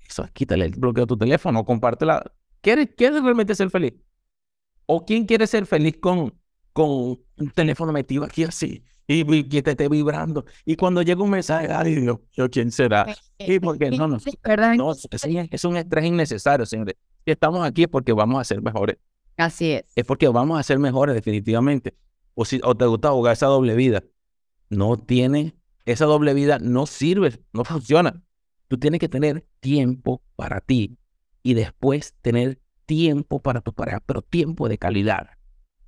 [0.06, 2.22] eso, quítale el bloqueo a tu teléfono, compártela.
[2.60, 3.94] ¿Quieres, ¿Quieres realmente ser feliz?
[4.86, 6.34] ¿O quién quiere ser feliz con,
[6.72, 8.84] con un teléfono metido aquí así?
[9.06, 10.44] y, que te esté vibrando.
[10.64, 12.18] Y cuando llega un mensaje, ay Dios,
[12.50, 13.06] ¿quién será?
[13.38, 14.18] Y porque no, no,
[14.76, 15.08] no es,
[15.50, 16.96] es, un estrés innecesario, señores.
[17.24, 18.96] Si estamos aquí es porque vamos a ser mejores.
[19.36, 19.84] Así es.
[19.94, 21.94] Es porque vamos a ser mejores, definitivamente.
[22.34, 24.04] O, si, o te gusta jugar esa doble vida.
[24.70, 28.22] No tiene, esa doble vida no sirve, no funciona.
[28.68, 30.98] Tú tienes que tener tiempo para ti
[31.42, 35.30] y después tener tiempo para tu pareja, pero tiempo de calidad.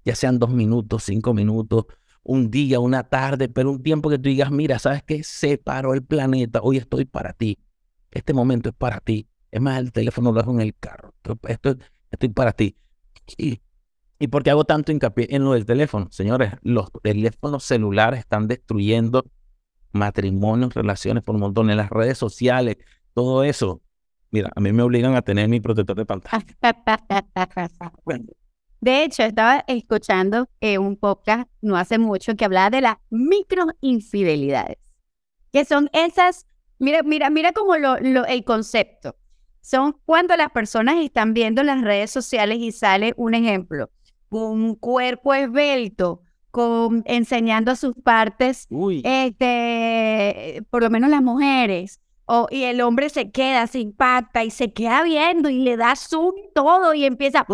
[0.05, 1.87] Ya sean dos minutos, cinco minutos,
[2.23, 5.23] un día, una tarde, pero un tiempo que tú digas, mira, ¿sabes qué?
[5.23, 7.59] Se paró el planeta, hoy estoy para ti.
[8.11, 9.29] Este momento es para ti.
[9.51, 11.15] Es más, el teléfono lo dejo en el carro.
[11.49, 11.79] Esto,
[12.11, 12.77] esto es para ti.
[14.25, 16.09] ¿Y por qué hago tanto hincapié en lo del teléfono?
[16.11, 19.27] Señores, los teléfonos celulares están destruyendo
[19.93, 22.79] matrimonios, relaciones por un montón en las redes sociales,
[23.13, 23.83] todo eso.
[24.31, 26.43] Mira, a mí me obligan a tener mi protector de pantalla.
[28.81, 34.79] De hecho, estaba escuchando eh, un podcast no hace mucho que hablaba de las microinfidelidades,
[35.53, 36.47] que son esas,
[36.79, 39.17] mira, mira, mira como lo, lo, el concepto.
[39.61, 43.91] Son cuando las personas están viendo las redes sociales y sale un ejemplo,
[44.43, 48.69] un cuerpo esbelto, con, enseñando sus partes,
[49.03, 54.51] este, por lo menos las mujeres, o, y el hombre se queda, se impacta y
[54.51, 57.45] se queda viendo y le da zoom todo y empieza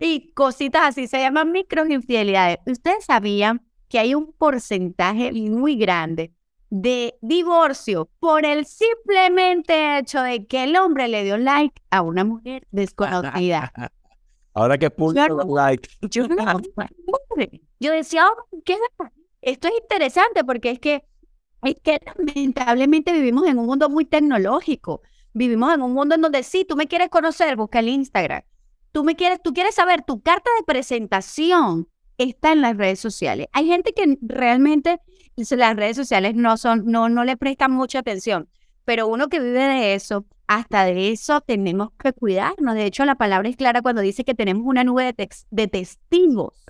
[0.00, 2.58] y cositas así, se llaman microinfidelidades.
[2.66, 6.32] Ustedes sabían que hay un porcentaje muy grande
[6.70, 12.24] de divorcio por el simplemente hecho de que el hombre le dio like a una
[12.24, 13.72] mujer desconocida.
[14.54, 15.14] Ahora que puso
[15.54, 15.88] like.
[16.02, 16.26] Yo,
[17.80, 18.76] yo decía, oh, ¿qué?
[19.40, 21.04] esto es interesante porque es que
[21.62, 25.02] es que lamentablemente vivimos en un mundo muy tecnológico.
[25.32, 28.42] Vivimos en un mundo en donde sí, tú me quieres conocer, busca el Instagram.
[28.90, 31.88] Tú me quieres, tú quieres saber, tu carta de presentación
[32.18, 33.46] está en las redes sociales.
[33.52, 35.00] Hay gente que realmente
[35.36, 38.48] las redes sociales no son, no, no le prestan mucha atención,
[38.84, 42.74] pero uno que vive de eso, hasta de eso tenemos que cuidarnos.
[42.74, 46.64] De hecho, la palabra es clara cuando dice que tenemos una nube de, de testigos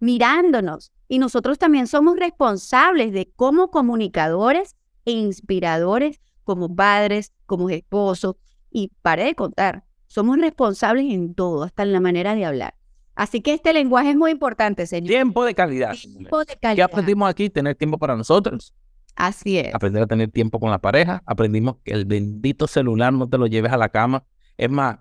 [0.00, 0.92] mirándonos.
[1.08, 8.36] Y nosotros también somos responsables de como comunicadores e inspiradores, como padres, como esposos.
[8.70, 12.74] Y pare de contar, somos responsables en todo, hasta en la manera de hablar.
[13.14, 15.08] Así que este lenguaje es muy importante, señor.
[15.08, 15.94] Tiempo de calidad.
[15.94, 16.76] Tiempo de calidad.
[16.76, 17.48] ¿Qué aprendimos aquí?
[17.48, 18.74] Tener tiempo para nosotros.
[19.16, 19.74] Así es.
[19.74, 21.22] Aprender a tener tiempo con la pareja.
[21.26, 24.24] Aprendimos que el bendito celular no te lo lleves a la cama.
[24.58, 24.98] Es más,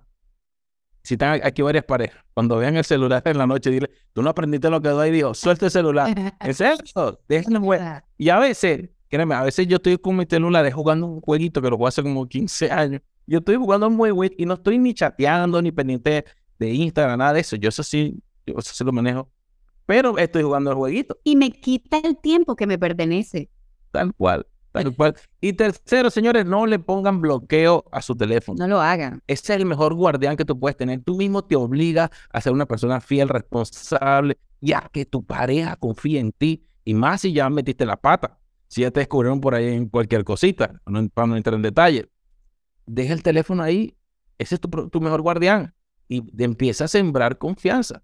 [1.03, 4.29] si están aquí varias parejas, cuando vean el celular en la noche, dile, tú no
[4.29, 6.15] aprendiste lo que doy, dijo, suelta el celular.
[6.39, 7.19] ¿En serio?
[7.27, 8.05] Déjenlo jugar.
[8.17, 11.69] Y a veces, créeme, a veces yo estoy con mi celular jugando un jueguito que
[11.69, 13.01] lo juego hace como 15 años.
[13.27, 16.25] Yo estoy jugando un juego y no estoy ni chateando, ni pendiente
[16.57, 17.55] de Instagram, nada de eso.
[17.55, 19.29] Yo eso sí, yo eso sí lo manejo.
[19.85, 21.19] Pero estoy jugando el jueguito.
[21.23, 23.49] Y me quita el tiempo que me pertenece.
[24.75, 25.15] Tal cual.
[25.39, 28.57] Y tercero, señores, no le pongan bloqueo a su teléfono.
[28.59, 29.21] No lo hagan.
[29.25, 31.01] Ese es el mejor guardián que tú puedes tener.
[31.01, 36.19] Tú mismo te obligas a ser una persona fiel, responsable, ya que tu pareja confía
[36.19, 36.65] en ti.
[36.83, 38.37] Y más si ya metiste la pata.
[38.67, 40.81] Si ya te descubrieron por ahí en cualquier cosita,
[41.13, 42.09] para no entrar en detalle.
[42.85, 43.95] Deja el teléfono ahí.
[44.37, 45.73] Ese es tu, mejor guardián.
[46.09, 48.03] Y empieza a sembrar confianza.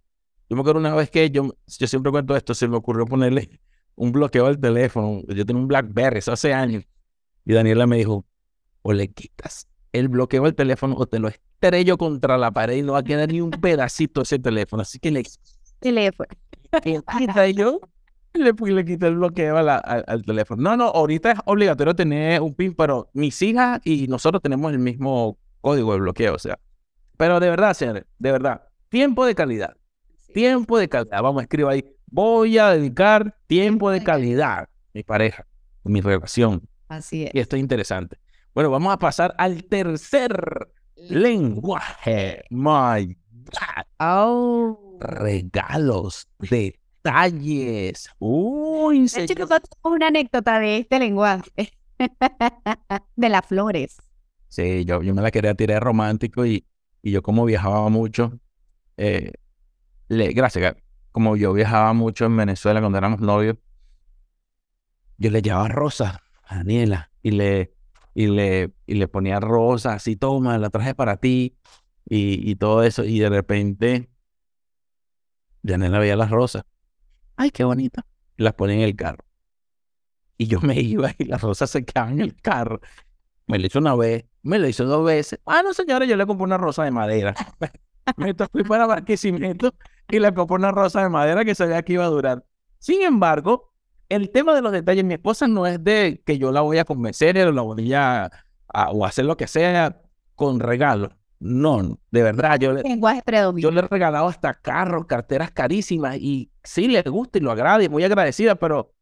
[0.50, 3.60] Yo me acuerdo una vez que yo, yo siempre cuento esto, se me ocurrió ponerle
[3.96, 5.22] un bloqueo al teléfono.
[5.28, 6.84] Yo tenía un BlackBerry, eso hace años.
[7.46, 8.26] Y Daniela me dijo,
[8.82, 12.82] o le quitas el bloqueo al teléfono o te lo estrello contra la pared y
[12.82, 14.82] no va a quedar ni un pedacito ese teléfono.
[14.82, 15.24] Así que le...
[15.80, 16.30] Teléfono.
[16.86, 17.82] Y yo
[18.34, 20.62] le, le quité el bloqueo al, teléfono.
[20.62, 24.80] No, no, ahorita es obligatorio tener un PIN, pero mis hijas y nosotros tenemos el
[24.80, 26.58] mismo código de bloqueo, o sea.
[27.18, 29.76] Pero de verdad, señores, de verdad, tiempo de calidad.
[30.34, 31.22] Tiempo de calidad.
[31.22, 35.48] Vamos, escribo ahí voy a dedicar tiempo de calidad a mi pareja,
[35.84, 36.68] a mi relación.
[36.88, 37.32] Así es.
[37.34, 38.20] Y esto es interesante.
[38.54, 42.44] Bueno, vamos a pasar al tercer lenguaje.
[42.50, 43.86] My God.
[44.00, 44.98] Oh.
[45.00, 48.10] Regalos, detalles.
[48.20, 49.48] Uy, de hecho,
[49.84, 51.72] una anécdota de este lenguaje.
[53.16, 53.98] de las flores.
[54.48, 56.66] Sí, yo, yo me la quería tirar romántico y,
[57.02, 58.40] y yo como viajaba mucho,
[58.98, 59.32] eh,
[60.10, 60.76] le, gracias,
[61.12, 63.58] como yo viajaba mucho en Venezuela cuando éramos novios,
[65.18, 67.74] yo le llevaba rosas a Daniela y le,
[68.14, 71.58] y le, y le ponía rosas, así, toma, la traje para ti
[72.06, 73.04] y, todo eso.
[73.04, 74.10] Y de repente,
[75.62, 76.66] Daniela veía las rosas.
[77.36, 78.06] Ay, qué bonita.
[78.38, 79.24] Y las ponía en el carro.
[80.38, 82.82] Y yo me iba y las rosas se quedaban en el carro.
[83.48, 85.40] Me lo hizo una vez, me lo hizo dos veces.
[85.46, 87.36] Ah, no, señora, yo le compré una rosa de madera.
[88.18, 89.74] Me fui para Barquisimeto
[90.10, 92.46] y le compré una rosa de madera que sabía que iba a durar.
[92.80, 93.74] Sin embargo,
[94.10, 96.86] el tema de los detalles, mi esposa no es de que yo la voy a
[96.86, 98.30] convencer o la voy a,
[98.92, 100.02] o hacer lo que sea
[100.36, 101.12] con regalos.
[101.40, 102.84] No, de verdad, yo le,
[103.56, 107.84] yo le he regalado hasta carros, carteras carísimas y sí le gusta y lo agrada
[107.84, 108.94] y muy agradecida, pero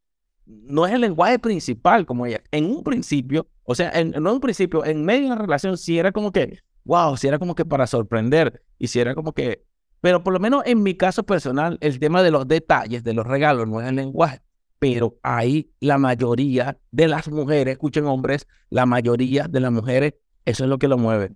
[0.46, 2.42] no es el lenguaje principal como ella.
[2.52, 6.00] En un principio, o sea, en, en un principio, en medio de la relación, sí
[6.00, 9.66] era como que, wow, si era como que para sorprender y si era como que,
[10.02, 13.26] pero por lo menos en mi caso personal, el tema de los detalles, de los
[13.26, 14.42] regalos, no es el lenguaje,
[14.80, 20.14] pero ahí la mayoría de las mujeres, escuchen hombres, la mayoría de las mujeres,
[20.46, 21.34] eso es lo que lo mueve.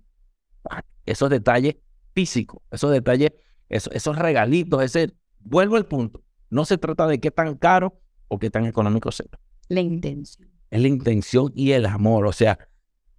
[1.04, 1.76] Esos detalles
[2.14, 3.32] físicos, esos detalles,
[3.68, 6.22] esos, esos regalitos, ese, vuelvo al punto.
[6.48, 9.26] No se trata de qué tan caro o qué tan económico sea.
[9.68, 10.48] La intención.
[10.70, 12.26] Es la intención y el amor.
[12.26, 12.58] O sea,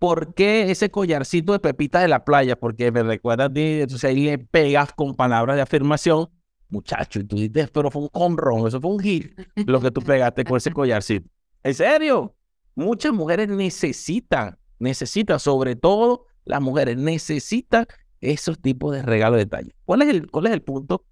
[0.06, 2.56] ¿por qué ese collarcito de pepitas de la playa?
[2.56, 6.30] Porque me recuerda a ti, entonces ahí le pegas con palabras de afirmación,
[6.70, 10.04] muchacho, y tú dices, pero fue un conrón, eso fue un hit, lo que tú
[10.04, 11.28] pegaste con ese collarcito.
[11.64, 12.36] ¿En serio?
[12.76, 17.88] Muchas mujeres necesitan, necesitan, sobre todo las mujeres, necesitan
[18.22, 19.76] esos tipos de regalos de detalle.
[19.86, 21.04] ¿Cuál es el, cuál es el punto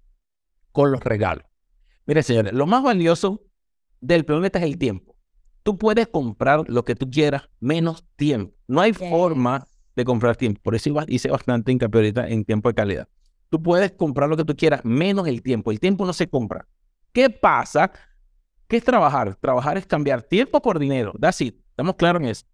[0.70, 1.44] con los regalos?
[2.06, 3.42] Mire, señores, lo más valioso
[4.00, 5.13] del planeta es el tiempo.
[5.64, 8.54] Tú puedes comprar lo que tú quieras menos tiempo.
[8.68, 10.60] No hay forma de comprar tiempo.
[10.62, 13.08] Por eso hice bastante hincapié ahorita en tiempo de calidad.
[13.48, 15.70] Tú puedes comprar lo que tú quieras menos el tiempo.
[15.70, 16.68] El tiempo no se compra.
[17.12, 17.90] ¿Qué pasa?
[18.68, 19.36] ¿Qué es trabajar?
[19.36, 21.14] Trabajar es cambiar tiempo por dinero.
[21.18, 21.56] That's it.
[21.70, 22.44] Estamos claros en eso.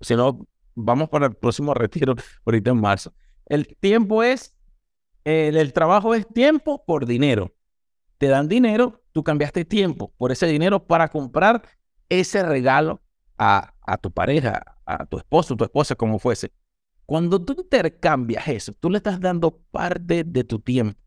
[0.00, 3.14] Si no, vamos para el próximo retiro ahorita en marzo.
[3.46, 4.54] El tiempo es,
[5.24, 7.54] el trabajo es tiempo por dinero.
[8.18, 11.62] Te dan dinero, tú cambiaste tiempo por ese dinero para comprar
[12.10, 13.00] ese regalo
[13.38, 16.52] a, a tu pareja, a tu esposo, tu esposa, como fuese.
[17.06, 21.00] Cuando tú intercambias eso, tú le estás dando parte de tu tiempo.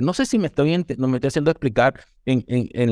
[0.00, 2.44] No sé si me estoy, no me estoy haciendo explicar en,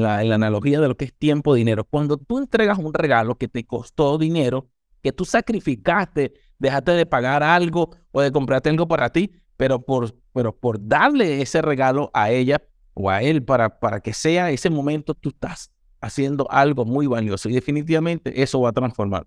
[0.03, 1.85] la, en, la, analogía de lo que es tiempo-dinero.
[1.85, 4.68] Cuando tú entregas un regalo que te costó dinero,
[5.01, 10.14] que tú sacrificaste, dejaste de pagar algo o de comprarte algo para ti, pero por,
[10.33, 12.61] pero por darle ese regalo a ella
[12.94, 15.71] o a él para, para que sea ese momento, tú estás
[16.02, 19.26] haciendo algo muy valioso y definitivamente eso va a transformar.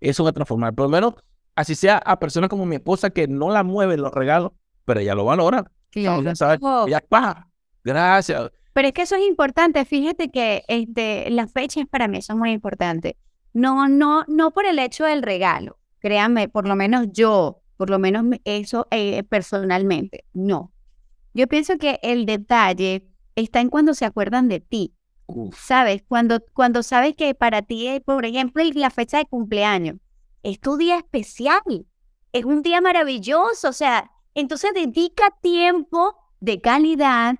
[0.00, 0.74] Eso va a transformar.
[0.74, 1.14] Por lo menos,
[1.54, 4.52] así sea a personas como mi esposa que no la mueven los regalos,
[4.84, 5.70] pero ella lo valora.
[5.92, 6.18] Ella,
[7.84, 8.50] gracias.
[8.72, 9.84] Pero es que eso es importante.
[9.84, 13.14] Fíjate que este, las fechas para mí son muy importantes.
[13.52, 15.78] No, no, no por el hecho del regalo.
[16.00, 20.72] Créanme, por lo menos yo, por lo menos eso eh, personalmente, no.
[21.34, 23.06] Yo pienso que el detalle
[23.36, 24.94] está en cuando se acuerdan de ti.
[25.56, 26.02] ¿Sabes?
[26.06, 29.96] Cuando, cuando sabes que para ti, por ejemplo, la fecha de cumpleaños
[30.42, 31.86] es tu día especial,
[32.32, 37.36] es un día maravilloso, o sea, entonces dedica tiempo de calidad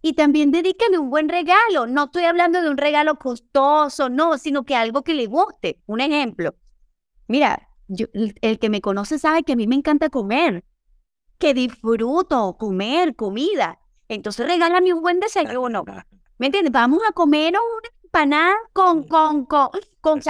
[0.00, 1.86] y también dedícale un buen regalo.
[1.86, 5.82] No estoy hablando de un regalo costoso, no, sino que algo que le guste.
[5.86, 6.54] Un ejemplo.
[7.26, 10.64] Mira, yo, el que me conoce sabe que a mí me encanta comer,
[11.38, 13.80] que disfruto comer comida.
[14.08, 15.84] Entonces regálame un buen desayuno.
[16.38, 16.72] ¿Me entiendes?
[16.72, 19.70] Vamos a comer una empanada con, con, con,
[20.00, 20.20] con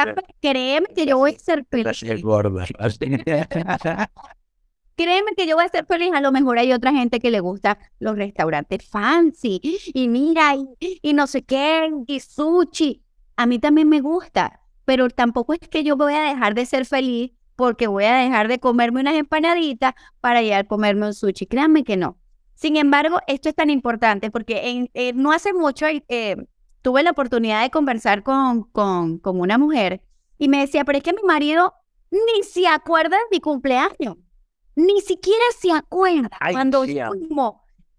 [0.41, 1.85] Créeme que yo voy a ser feliz.
[4.97, 6.11] Créeme que yo voy a ser feliz.
[6.15, 9.61] A lo mejor hay otra gente que le gusta los restaurantes fancy.
[9.95, 13.03] Y mira, y, y no sé qué, y sushi.
[13.37, 14.61] A mí también me gusta.
[14.87, 18.49] Pero tampoco es que yo voy a dejar de ser feliz porque voy a dejar
[18.49, 21.47] de comerme unas empanaditas para ir a comerme un sushi.
[21.47, 22.17] Créanme que no.
[22.59, 26.37] Sin embargo, esto es tan importante porque en, eh, no hace mucho eh,
[26.83, 30.03] tuve la oportunidad de conversar con, con, con, una mujer
[30.39, 31.73] y me decía, pero es que mi marido
[32.11, 34.17] ni se acuerda de mi cumpleaños,
[34.75, 36.85] ni siquiera se acuerda cuando,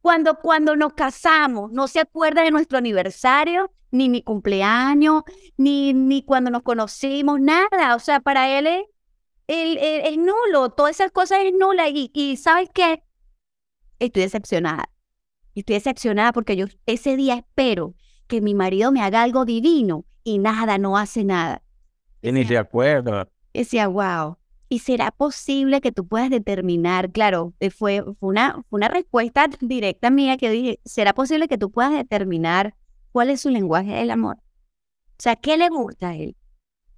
[0.02, 5.24] cuando, cuando nos casamos, no se acuerda de nuestro aniversario, ni mi cumpleaños,
[5.56, 7.96] ni, ni cuando nos conocimos, nada.
[7.96, 8.84] O sea, para él es,
[9.48, 11.88] es, nulo, todas esas cosas es nula.
[11.88, 13.04] Y, y ¿sabes qué?
[14.00, 14.90] Estoy decepcionada.
[15.56, 17.96] Estoy decepcionada porque yo ese día espero
[18.28, 21.64] que mi marido me haga algo divino y nada, no hace nada.
[22.22, 23.28] Y ni se acuerda.
[23.54, 24.38] Decía, wow.
[24.72, 27.12] ¿Y será posible que tú puedas determinar?
[27.12, 31.58] Claro, eh, fue, fue, una, fue una respuesta directa mía que dije, ¿será posible que
[31.58, 32.76] tú puedas determinar
[33.12, 34.38] cuál es su lenguaje del amor?
[34.38, 36.38] O sea, ¿qué le gusta a él?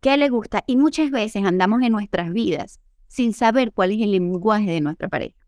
[0.02, 0.64] ¿Qué le gusta?
[0.68, 5.08] Y muchas veces andamos en nuestras vidas sin saber cuál es el lenguaje de nuestra
[5.08, 5.41] pareja.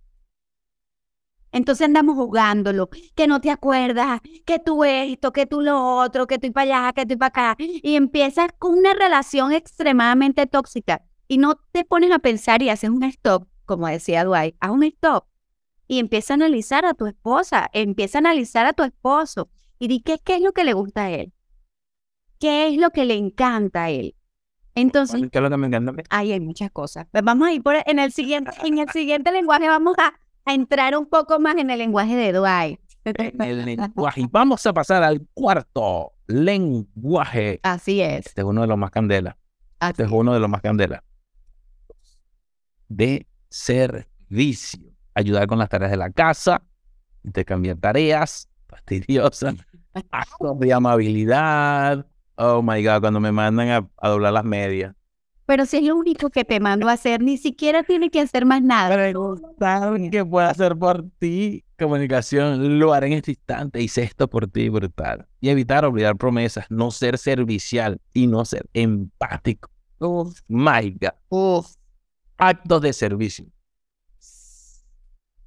[1.53, 6.35] Entonces andamos jugándolo, que no te acuerdas, que tú esto, que tú lo otro, que
[6.35, 7.55] estoy para allá, que estoy para acá.
[7.59, 12.89] Y empiezas con una relación extremadamente tóxica y no te pones a pensar y haces
[12.89, 15.25] un stop, como decía Dwight, haz un stop
[15.87, 20.01] y empieza a analizar a tu esposa, empieza a analizar a tu esposo y di
[20.01, 21.33] qué, qué es lo que le gusta a él,
[22.39, 24.15] qué es lo que le encanta a él.
[24.75, 25.93] Entonces, ¿qué es lo que me encanta?
[26.09, 27.05] Ahí hay muchas cosas.
[27.11, 30.13] Pues vamos a ir por en el siguiente, en el siguiente lenguaje vamos a
[30.45, 32.79] a entrar un poco más en el lenguaje de Dwight.
[34.15, 37.59] Y vamos a pasar al cuarto lenguaje.
[37.63, 38.27] Así es.
[38.27, 39.37] Este es uno de los más candela.
[39.81, 41.03] este es uno de los más candela.
[42.87, 44.91] De servicio.
[45.15, 46.63] Ayudar con las tareas de la casa,
[47.23, 49.55] intercambiar tareas fastidiosas,
[50.09, 52.07] actos de amabilidad.
[52.35, 54.95] Oh my God, cuando me mandan a, doblar las medias.
[55.45, 58.45] Pero si es lo único que te mando a hacer, ni siquiera tiene que hacer
[58.45, 58.95] más nada.
[58.95, 61.65] Preguntar qué puedo hacer por ti.
[61.77, 63.81] Comunicación, lo haré en este instante.
[63.81, 65.27] Hice esto por ti, brutal.
[65.41, 69.69] Y evitar olvidar promesas, no ser servicial y no ser empático.
[69.99, 71.13] Uf, my God.
[71.29, 71.75] Uf.
[72.37, 73.45] Actos de servicio.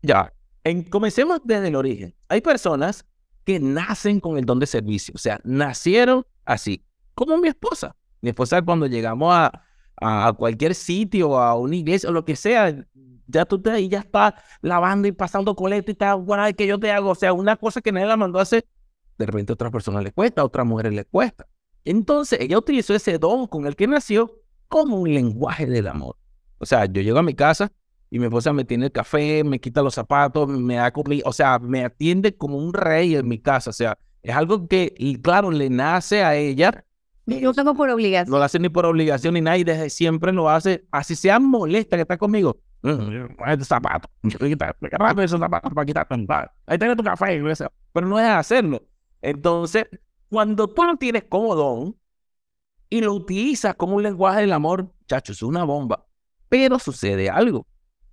[0.02, 0.32] Ya,
[0.62, 2.14] en, comencemos desde el origen.
[2.28, 3.06] Hay personas
[3.44, 6.84] que nacen con el don de servicio, o sea, nacieron así,
[7.14, 7.96] como mi esposa.
[8.20, 9.65] Mi esposa cuando llegamos a,
[10.00, 12.84] a cualquier sitio, a una iglesia o lo que sea,
[13.26, 16.78] ya tú te ahí ya está lavando y pasando coleto y está, bueno, que yo
[16.78, 18.66] te hago, o sea, una cosa que nadie la mandó a hacer,
[19.18, 21.46] de repente a otras personas le cuesta, a otras mujeres le cuesta.
[21.84, 26.16] Entonces, ella utilizó ese don con el que nació como un lenguaje del amor.
[26.58, 27.72] O sea, yo llego a mi casa
[28.10, 31.32] y mi esposa me tiene el café, me quita los zapatos, me da comida, o
[31.32, 35.50] sea, me atiende como un rey en mi casa, o sea, es algo que, claro,
[35.50, 36.84] le nace a ella.
[37.26, 38.30] Yo tengo por obligación.
[38.30, 41.38] No lo hace ni por obligación ni nada, y desde siempre lo hace, así sea
[41.38, 42.58] molesta que está conmigo.
[42.82, 44.08] Este zapato,
[45.22, 46.06] esos zapatos para quitar,
[46.66, 47.42] ahí tienes tu café,
[47.92, 48.86] pero no es hacerlo.
[49.22, 49.86] Entonces,
[50.28, 51.96] cuando tú lo tienes como
[52.88, 56.06] y lo utilizas como un lenguaje del amor, chacho, es una bomba.
[56.48, 57.66] Pero sucede algo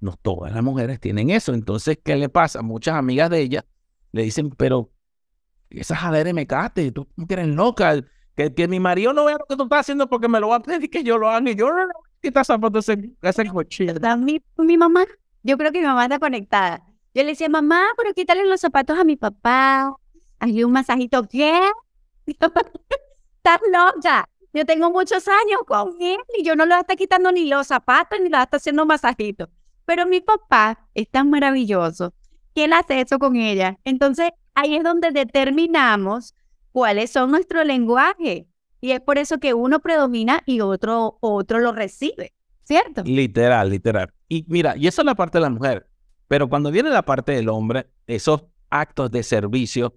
[0.04, 1.54] no todas las mujeres tienen eso.
[1.54, 2.62] Entonces, ¿qué le pasa?
[2.62, 3.66] Muchas amigas de ella
[4.12, 4.92] le dicen, pero
[5.70, 7.96] esa jadera me cate, tú eres loca.
[8.36, 10.58] Que, que mi marido no vea lo que tú estás haciendo porque me lo va
[10.58, 11.50] a pedir que yo lo haga.
[11.50, 13.94] Y yo no, no, quitas zapatos ese, ese cochino.
[14.18, 15.06] Mi, mi mamá,
[15.44, 16.82] yo creo que mi mamá está conectada.
[17.14, 19.94] Yo le decía, mamá, pero quítale los zapatos a mi papá.
[20.40, 21.28] Hazle un masajito.
[21.28, 21.62] ¿Qué?
[22.26, 24.28] Estás loca.
[24.54, 28.20] Yo tengo muchos años con él y yo no le está quitando ni los zapatos
[28.20, 29.50] ni le está haciendo masajitos.
[29.86, 32.14] Pero mi papá es tan maravilloso
[32.54, 33.80] que él hace eso con ella.
[33.84, 36.36] Entonces, ahí es donde determinamos
[36.74, 38.48] cuáles son nuestro lenguaje.
[38.82, 43.04] Y es por eso que uno predomina y otro, otro lo recibe, ¿cierto?
[43.06, 44.14] Literal, literal.
[44.28, 45.88] Y mira, y esa es la parte de la mujer.
[46.28, 49.96] Pero cuando viene la parte del hombre, esos actos de servicio,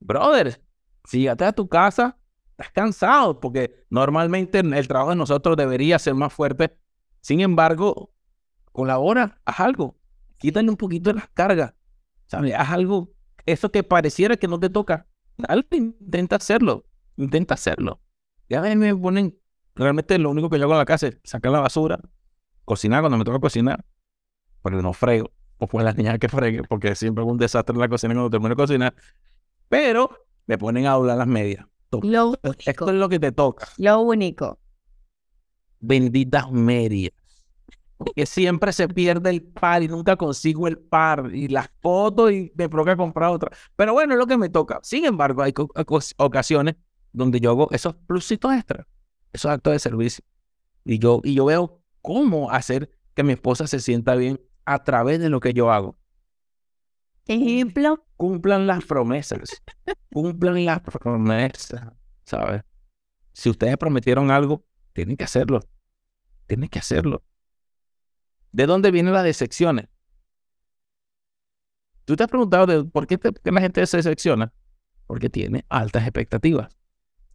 [0.00, 0.60] brother,
[1.04, 2.18] sígate a tu casa,
[2.50, 6.76] estás cansado, porque normalmente el trabajo de nosotros debería ser más fuerte.
[7.20, 8.12] Sin embargo,
[8.72, 9.96] colabora, haz algo,
[10.36, 11.74] quítale un poquito de las cargas,
[12.26, 12.54] ¿sabes?
[12.54, 13.12] Haz algo,
[13.46, 15.06] eso que pareciera que no te toca,
[15.40, 16.84] dale, intenta hacerlo,
[17.16, 18.00] intenta hacerlo.
[18.48, 19.38] Ya me ponen,
[19.74, 22.00] realmente lo único que yo hago en la casa es sacar la basura,
[22.64, 23.84] cocinar cuando me toca cocinar,
[24.62, 27.80] pero no frego, o pues la niña que fregue, porque siempre es un desastre en
[27.80, 28.94] la cocina cuando termino de cocinar,
[29.68, 31.66] pero me ponen a doblar las medias.
[32.02, 33.68] Lo Esto es lo que te toca.
[33.76, 34.58] Lo único.
[35.80, 37.12] Benditas medias
[38.14, 42.52] que siempre se pierde el par y nunca consigo el par y las fotos y
[42.54, 43.50] me provoca comprar otra.
[43.76, 44.80] Pero bueno, es lo que me toca.
[44.82, 45.54] Sin embargo, hay
[46.16, 46.76] ocasiones
[47.12, 48.86] donde yo hago esos plusitos extra,
[49.32, 50.24] esos actos de servicio.
[50.84, 55.20] Y yo, y yo veo cómo hacer que mi esposa se sienta bien a través
[55.20, 55.96] de lo que yo hago.
[57.26, 58.04] Ejemplo.
[58.16, 59.62] Cumplan las promesas.
[60.12, 61.92] Cumplan las promesas,
[62.24, 62.62] ¿sabes?
[63.32, 65.60] Si ustedes prometieron algo, tienen que hacerlo.
[66.46, 67.22] Tienen que hacerlo.
[68.52, 69.86] ¿De dónde vienen las decepciones?
[72.04, 74.52] ¿Tú te has preguntado de por qué, la gente se decepciona?
[75.06, 76.76] Porque tiene altas expectativas.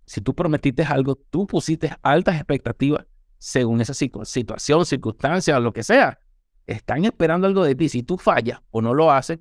[0.05, 3.05] Si tú prometiste algo, tú pusiste altas expectativas
[3.37, 6.19] según esa situación, circunstancia lo que sea.
[6.67, 7.89] Están esperando algo de ti.
[7.89, 9.39] Si tú fallas o no lo haces,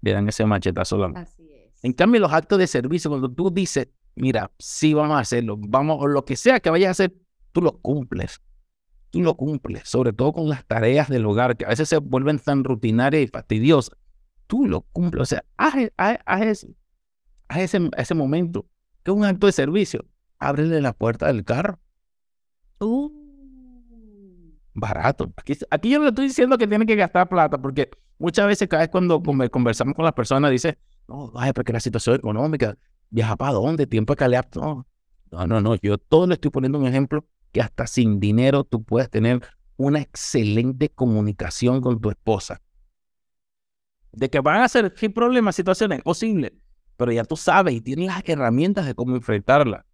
[0.00, 1.84] le dan ese machetazo la Así es.
[1.84, 5.98] En cambio, los actos de servicio, cuando tú dices, mira, sí vamos a hacerlo, vamos,
[6.00, 7.14] o lo que sea que vayas a hacer,
[7.52, 8.40] tú lo cumples
[9.16, 12.38] tú lo cumples, sobre todo con las tareas del hogar, que a veces se vuelven
[12.38, 13.96] tan rutinarias y fastidiosas.
[14.46, 15.74] Tú lo cumples, o sea, haz,
[16.42, 16.68] ese,
[17.48, 18.66] ese, ese, momento,
[19.02, 20.04] que es un acto de servicio.
[20.38, 21.80] Ábrele la puerta del carro.
[22.78, 23.10] Uh.
[24.74, 25.32] Barato.
[25.38, 27.88] Aquí, aquí yo no le estoy diciendo que tiene que gastar plata, porque
[28.18, 30.76] muchas veces cada vez cuando conversamos con las personas, dice,
[31.08, 32.76] no, ay, porque la situación económica,
[33.08, 34.46] viaja para dónde, tiempo de calidad.
[34.54, 34.86] No,
[35.32, 37.26] no, no, no, yo todo le estoy poniendo un ejemplo
[37.56, 39.40] que hasta sin dinero tú puedes tener
[39.78, 42.60] una excelente comunicación con tu esposa.
[44.12, 46.52] De que van a ser sin problemas, situaciones, posible,
[46.98, 49.86] pero ya tú sabes y tienes las herramientas de cómo enfrentarla.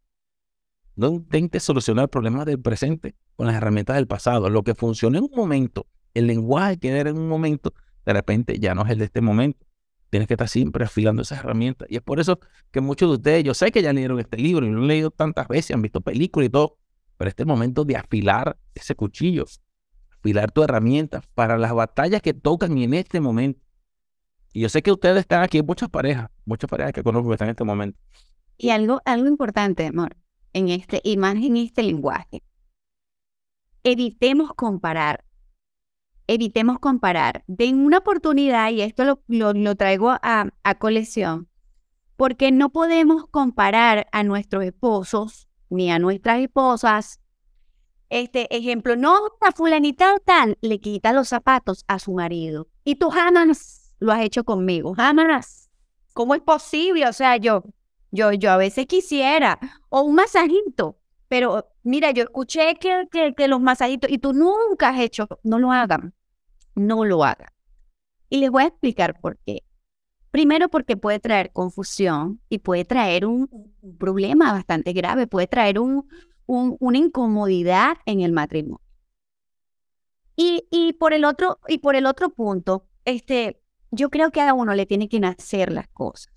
[0.97, 4.51] No intentes solucionar problemas del presente con las herramientas del pasado.
[4.51, 8.59] Lo que funciona en un momento, el lenguaje que era en un momento, de repente
[8.59, 9.65] ya no es el de este momento.
[10.11, 11.89] Tienes que estar siempre afilando esas herramientas.
[11.89, 12.41] Y es por eso
[12.73, 15.13] que muchos de ustedes, yo sé que ya leyeron este libro y lo han leído
[15.13, 16.82] tantas veces, han visto películas y todo,
[17.23, 19.45] pero este momento de afilar ese cuchillo,
[20.19, 23.63] afilar tu herramienta para las batallas que tocan en este momento.
[24.53, 27.47] Y yo sé que ustedes están aquí, muchas parejas, muchas parejas que conozco que están
[27.47, 27.97] en este momento.
[28.59, 30.17] Y algo, algo importante, amor,
[30.53, 32.43] en este, y en este lenguaje.
[33.85, 35.25] evitemos comparar.
[36.27, 37.45] Evitemos comparar.
[37.47, 41.49] Den una oportunidad, y esto lo, lo, traigo a, a colección,
[42.17, 47.19] porque no podemos comparar a nuestros esposos ni a nuestras esposas.
[48.11, 53.09] Este ejemplo, no, la fulanita tal le quita los zapatos a su marido y tú
[53.09, 55.71] jamás lo has hecho conmigo, jamás.
[56.13, 57.09] ¿Cómo es posible?
[57.09, 57.65] O sea, yo,
[58.11, 59.59] yo, yo a veces quisiera,
[59.89, 60.99] o un masajito,
[61.29, 65.59] pero mira, yo escuché que, que, que los masajitos, y tú nunca has hecho, no
[65.59, 66.13] lo hagan,
[66.75, 67.49] no lo hagan.
[68.29, 69.63] Y les voy a explicar por qué.
[70.33, 73.51] Primero porque puede traer confusión y puede traer un,
[73.99, 76.09] problema bastante grave, puede traer un,
[76.47, 78.81] una incomodidad en el matrimonio.
[80.35, 83.61] Y, y, por el otro, y por el otro punto, este,
[83.91, 86.33] yo creo que a uno le tiene que nacer las cosas.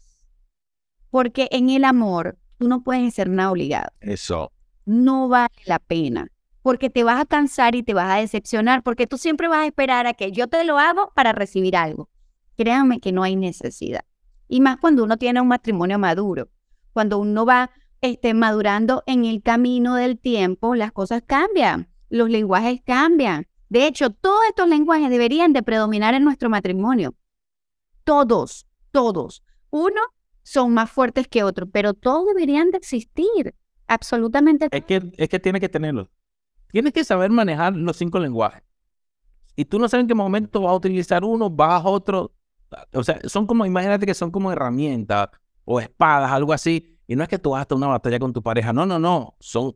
[1.09, 3.93] Porque en el amor, tú no puedes ser nada obligado.
[4.01, 4.51] Eso.
[4.83, 6.27] No vale la pena.
[6.61, 8.83] Porque te vas a cansar y te vas a decepcionar.
[8.83, 12.09] Porque tú siempre vas a esperar a que yo te lo hago para recibir algo.
[12.57, 14.05] Créanme que no hay necesidad.
[14.47, 16.49] Y más cuando uno tiene un matrimonio maduro.
[16.93, 21.89] Cuando uno va este, madurando en el camino del tiempo, las cosas cambian.
[22.09, 23.47] Los lenguajes cambian.
[23.69, 27.15] De hecho, todos estos lenguajes deberían de predominar en nuestro matrimonio.
[28.03, 29.43] Todos, todos.
[29.71, 30.01] Uno
[30.43, 33.55] son más fuertes que otros, pero todos deberían de existir.
[33.87, 34.67] Absolutamente.
[34.71, 36.07] Es que, es que tiene que tenerlos.
[36.71, 38.63] Tienes que saber manejar los cinco lenguajes.
[39.55, 42.33] Y tú no sabes en qué momento vas a utilizar uno, vas a otro.
[42.93, 45.29] O sea, son como, imagínate que son como herramientas
[45.63, 46.97] o espadas, algo así.
[47.07, 48.73] Y no es que tú hagas una batalla con tu pareja.
[48.73, 49.35] No, no, no.
[49.39, 49.75] Son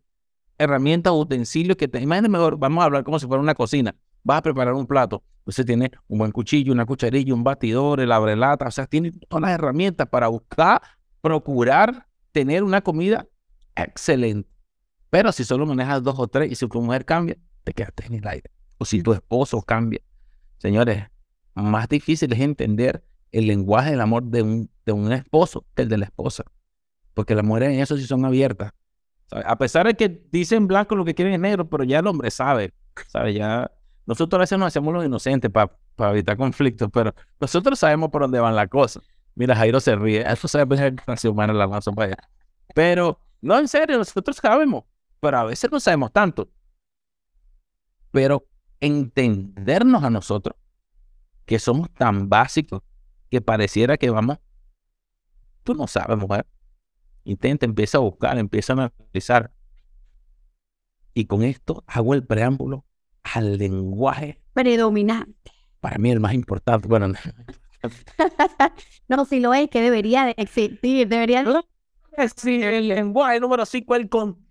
[0.57, 2.01] herramientas, utensilios que te...
[2.01, 3.95] Imagínate mejor, vamos a hablar como si fuera una cocina.
[4.23, 5.23] Vas a preparar un plato.
[5.45, 8.67] Usted tiene un buen cuchillo, una cucharilla, un batidor, el abrelata.
[8.67, 10.81] O sea, tiene todas las herramientas para buscar,
[11.21, 13.25] procurar tener una comida
[13.75, 14.49] excelente.
[15.09, 18.15] Pero si solo manejas dos o tres y si tu mujer cambia, te quedaste en
[18.15, 18.51] el aire.
[18.77, 20.01] O si tu esposo cambia.
[20.57, 21.05] Señores,
[21.61, 25.89] más difícil es entender el lenguaje del amor de un, de un esposo que el
[25.89, 26.43] de la esposa.
[27.13, 28.71] Porque las mujeres en eso sí son abiertas.
[29.31, 32.31] A pesar de que dicen blanco lo que quieren es negro, pero ya el hombre
[32.31, 32.73] sabe.
[33.33, 33.71] Ya
[34.05, 35.71] nosotros a veces nos hacemos los inocentes para
[36.11, 39.03] evitar conflictos, pero nosotros sabemos por dónde van las cosas.
[39.35, 40.21] Mira, Jairo se ríe.
[40.29, 42.17] Eso sabe la humana la lanza para allá.
[42.73, 44.83] Pero, no, en serio, nosotros sabemos.
[45.19, 46.49] Pero a veces no sabemos tanto.
[48.11, 48.47] Pero
[48.79, 50.55] entendernos a nosotros,
[51.49, 52.83] que somos tan básicos,
[53.31, 54.37] que pareciera que vamos.
[55.63, 56.45] Tú no sabes, mujer.
[57.23, 59.51] Intenta, empieza a buscar, empieza a analizar.
[61.15, 62.85] Y con esto hago el preámbulo
[63.23, 65.51] al lenguaje predominante.
[65.79, 66.87] Para mí el más importante.
[66.87, 67.13] Bueno,
[69.07, 71.63] no, si lo es, que debería de existir, debería de...
[72.35, 74.48] Sí, el lenguaje número 5, el contacto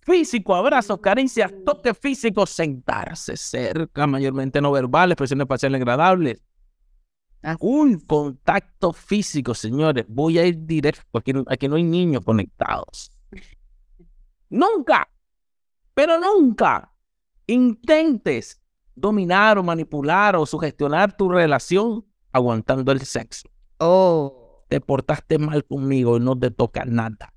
[0.00, 6.42] físico, abrazos, caricias, toque físico, sentarse cerca, mayormente no verbal, expresiones faciales agradables.
[7.60, 10.06] Un contacto físico, señores.
[10.08, 11.18] Voy a ir directo.
[11.18, 13.12] Aquí, aquí no hay niños conectados.
[14.48, 15.08] Nunca,
[15.92, 16.90] pero nunca
[17.46, 18.62] intentes
[18.94, 23.48] dominar o manipular o sugestionar tu relación aguantando el sexo.
[23.78, 24.40] Oh.
[24.68, 27.33] Te portaste mal conmigo y no te toca nada.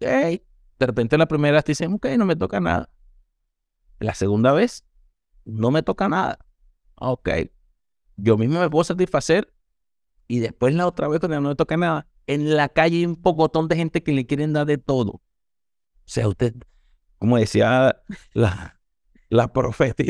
[0.00, 2.90] De repente la primera vez te dicen, ok, no me toca nada.
[3.98, 4.84] La segunda vez,
[5.44, 6.38] no me toca nada.
[6.96, 7.28] Ok,
[8.16, 9.52] yo mismo me puedo satisfacer
[10.28, 13.16] y después la otra vez cuando no me toca nada, en la calle hay un
[13.16, 15.12] pocotón de gente que le quieren dar de todo.
[15.12, 15.22] O
[16.04, 16.54] sea, usted,
[17.18, 18.80] como decía la,
[19.28, 20.02] la profeta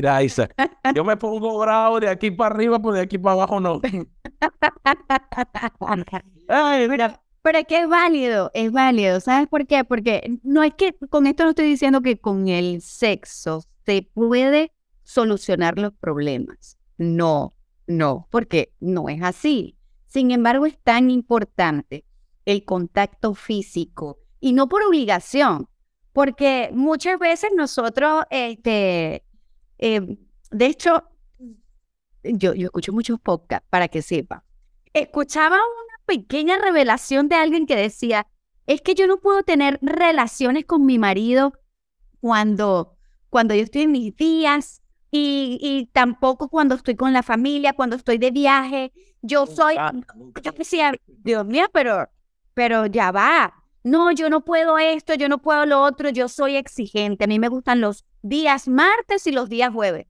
[0.95, 3.80] yo me pongo bravo de aquí para arriba, pero de aquí para abajo no.
[6.49, 7.22] Ay, mira.
[7.47, 9.21] Pero es que es válido, es válido.
[9.21, 9.85] ¿Sabes por qué?
[9.85, 14.73] Porque no es que con esto no estoy diciendo que con el sexo se puede
[15.05, 16.77] solucionar los problemas.
[16.99, 17.55] No,
[17.87, 19.79] no, porque no es así.
[20.09, 22.05] Sin embargo, es tan importante
[22.47, 25.69] el contacto físico y no por obligación,
[26.13, 29.23] porque muchas veces nosotros, este,
[29.79, 30.17] em,
[30.51, 31.05] de hecho,
[32.25, 34.43] yo, yo escucho muchos podcasts para que sepa.
[34.93, 38.27] Escuchaba una pequeña revelación de alguien que decía,
[38.67, 41.53] es que yo no puedo tener relaciones con mi marido
[42.21, 42.97] cuando,
[43.29, 48.19] cuando yo estoy en mis días, y, tampoco cuando estoy con la familia, cuando estoy
[48.19, 48.93] de viaje.
[49.23, 49.77] Yo soy,
[50.43, 52.09] yo decía, Dios mío, pero,
[52.55, 53.55] pero ya va.
[53.83, 57.25] No, yo no puedo esto, yo no puedo lo otro, yo soy exigente.
[57.25, 60.07] A mí me gustan los días martes y los días jueves.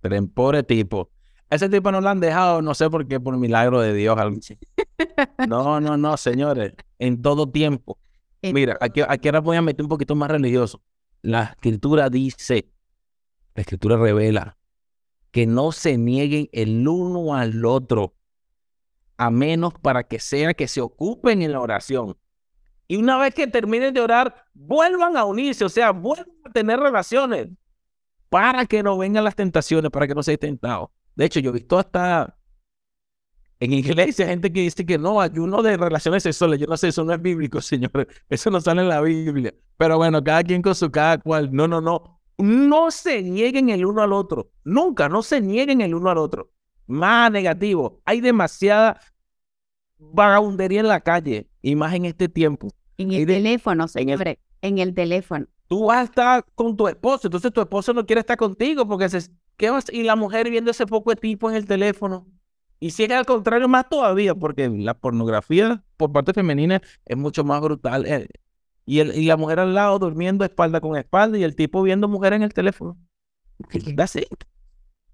[0.00, 1.10] Pero en pobre tipo.
[1.50, 4.16] Ese tipo no lo han dejado, no sé por qué, por milagro de Dios.
[5.48, 6.72] No, no, no, señores.
[6.98, 7.98] En todo tiempo.
[8.42, 10.80] Mira, aquí, aquí ahora voy a meter un poquito más religioso.
[11.22, 12.70] La escritura dice,
[13.54, 14.56] la escritura revela
[15.30, 18.14] que no se nieguen el uno al otro,
[19.16, 22.16] a menos para que sea que se ocupen en la oración.
[22.88, 26.80] Y una vez que terminen de orar, vuelvan a unirse, o sea, vuelvan a tener
[26.80, 27.48] relaciones
[28.28, 30.90] para que no vengan las tentaciones, para que no sean tentados.
[31.20, 32.34] De hecho, yo he visto hasta
[33.58, 36.58] en iglesia gente que dice que no, ayuno de relaciones sexuales.
[36.58, 38.08] Yo no sé, eso no es bíblico, señor.
[38.30, 39.52] Eso no sale en la Biblia.
[39.76, 41.50] Pero bueno, cada quien con su cada cual.
[41.52, 42.22] No, no, no.
[42.38, 44.50] No se nieguen el uno al otro.
[44.64, 46.52] Nunca, no se nieguen el uno al otro.
[46.86, 48.00] Más negativo.
[48.06, 48.98] Hay demasiada
[49.98, 52.68] vagabundería en la calle y más en este tiempo.
[52.96, 54.26] En el teléfono, señor.
[54.62, 55.44] En el, teléfono.
[55.68, 59.10] Tú vas a estar con tu esposo, entonces tu esposo no quiere estar contigo porque
[59.10, 59.30] se,
[59.60, 59.84] ¿qué vas?
[59.92, 62.26] y la mujer viendo ese poco de tipo en el teléfono.
[62.78, 67.44] Y si es al contrario, más todavía, porque la pornografía por parte femenina es mucho
[67.44, 68.06] más brutal.
[68.06, 68.26] Eh,
[68.86, 72.08] y, el, y la mujer al lado durmiendo espalda con espalda y el tipo viendo
[72.08, 72.96] mujer en el teléfono.
[73.94, 74.44] That's it.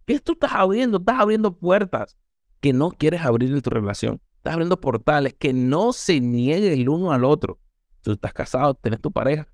[0.04, 0.98] ¿Qué tú estás abriendo?
[0.98, 2.16] Estás abriendo puertas
[2.60, 4.20] que no quieres abrir en tu relación.
[4.36, 7.58] Estás abriendo portales que no se niegue el uno al otro.
[8.02, 9.48] Tú estás casado, tienes tu pareja.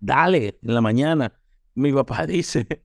[0.00, 1.38] Dale, en la mañana.
[1.74, 2.82] Mi papá dice,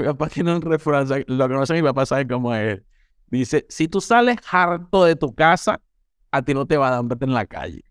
[0.00, 2.80] mi papá tiene un refrán, lo que no sé mi papá sabe cómo es.
[3.26, 5.80] Dice, si tú sales harto de tu casa,
[6.30, 7.84] a ti no te va a dar hambre en la calle.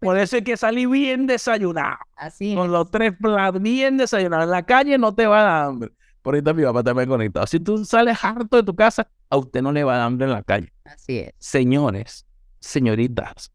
[0.00, 1.98] Por eso hay que salir bien desayunado.
[2.16, 4.44] Así Con los tres platos bien desayunados.
[4.44, 5.92] En la calle no te va a dar hambre.
[6.22, 7.46] Por ahorita mi papá también conectado.
[7.46, 10.26] Si tú sales harto de tu casa, a usted no le va a dar hambre
[10.26, 10.72] en la calle.
[10.84, 11.32] Así es.
[11.38, 12.26] Señores,
[12.60, 13.52] señoritas,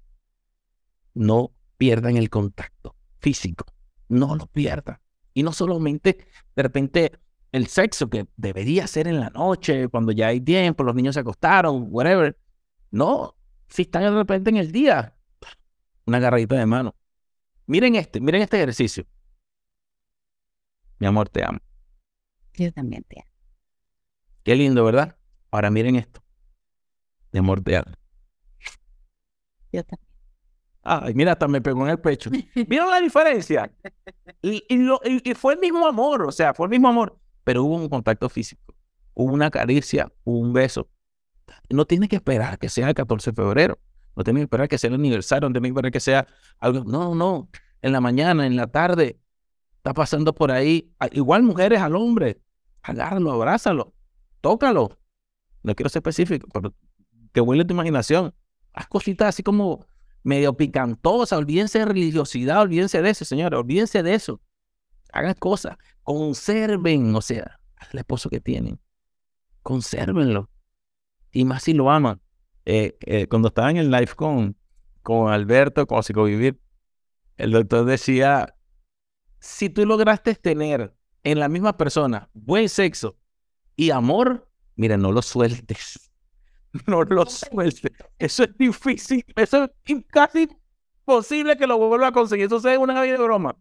[1.13, 3.65] no pierdan el contacto físico.
[4.09, 4.99] No lo pierdan.
[5.33, 6.25] Y no solamente
[6.55, 7.11] de repente
[7.53, 11.21] el sexo que debería ser en la noche, cuando ya hay tiempo, los niños se
[11.21, 12.35] acostaron, whatever.
[12.89, 13.35] No,
[13.69, 15.15] si están de repente en el día,
[16.05, 16.95] una agarradita de mano.
[17.67, 19.05] Miren este, miren este ejercicio.
[20.97, 21.59] Mi amor, te amo.
[22.55, 23.29] Yo también te amo.
[24.43, 25.15] Qué lindo, ¿verdad?
[25.51, 26.23] Ahora miren esto.
[27.31, 27.91] Mi amor, te amo.
[29.71, 30.09] Yo también.
[30.81, 32.31] Ay, mira, hasta me pegó en el pecho.
[32.67, 33.71] ¿Vieron la diferencia?
[34.41, 37.89] Y, y, fue el mismo amor, o sea, fue el mismo amor, pero hubo un
[37.89, 38.75] contacto físico,
[39.13, 40.89] hubo una caricia, hubo un beso.
[41.69, 43.79] No tiene que esperar que sea el 14 de febrero.
[44.15, 46.27] No tienen que esperar que sea el aniversario, no tienen que esperar que sea
[46.59, 46.83] algo.
[46.83, 47.49] No, no.
[47.81, 49.19] En la mañana, en la tarde,
[49.77, 50.93] está pasando por ahí.
[50.99, 52.39] Ah, igual mujeres al hombre.
[52.81, 53.93] Agárralo, abrázalo,
[54.41, 54.97] tócalo.
[55.63, 56.73] No quiero ser específico, pero
[57.31, 58.33] que huele tu imaginación.
[58.73, 59.85] Haz cositas así como
[60.23, 61.37] medio picantosas.
[61.37, 63.59] Olvídense de religiosidad, olvídense de eso, señores.
[63.59, 64.41] Olvídense de eso.
[65.11, 65.77] Hagan cosas.
[66.03, 68.79] Conserven, o sea, al esposo que tienen.
[69.61, 70.49] Consérvenlo.
[71.31, 72.21] Y más si lo aman.
[72.65, 74.55] Eh, eh, cuando estaba en el live con,
[75.01, 76.59] con Alberto, con Psicovivir,
[77.37, 78.55] el doctor decía,
[79.39, 83.17] si tú lograste tener en la misma persona buen sexo
[83.75, 86.09] y amor, mira, no lo sueltes.
[86.87, 87.91] No lo sueltes.
[88.17, 89.23] Eso es difícil.
[89.35, 90.49] Eso es casi
[91.01, 92.47] imposible que lo vuelva a conseguir.
[92.47, 93.55] Eso es una vida de broma.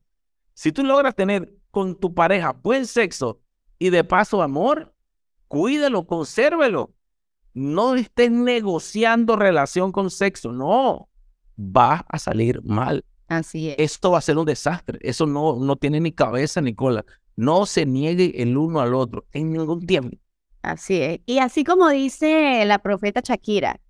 [0.54, 3.40] Si tú logras tener con tu pareja buen sexo
[3.80, 4.94] y de paso amor,
[5.48, 6.94] cuídalo, consérvelo.
[7.54, 11.08] No estés negociando relación con sexo, no.
[11.58, 13.04] Va a salir mal.
[13.26, 13.76] Así es.
[13.78, 14.98] Esto va a ser un desastre.
[15.02, 17.04] Eso no, no tiene ni cabeza ni cola.
[17.34, 20.16] No se niegue el uno al otro en ningún tiempo.
[20.62, 21.20] Así es.
[21.26, 23.80] Y así como dice la profeta Shakira,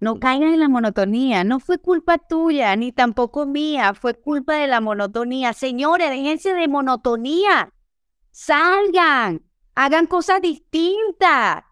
[0.00, 1.44] no caigan en la monotonía.
[1.44, 3.94] No fue culpa tuya, ni tampoco mía.
[3.94, 5.52] Fue culpa de la monotonía.
[5.52, 7.72] Señores, déjense de monotonía.
[8.30, 9.42] Salgan.
[9.74, 11.64] Hagan cosas distintas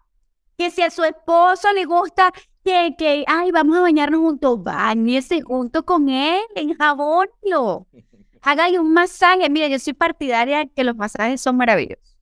[0.57, 2.31] que si a su esposo le gusta
[2.63, 7.87] que, que ay, vamos a bañarnos juntos, bañese junto con él, enjabónlo.
[8.41, 9.49] Hágale un masaje.
[9.49, 12.17] Mira, yo soy partidaria de que los masajes son maravillosos.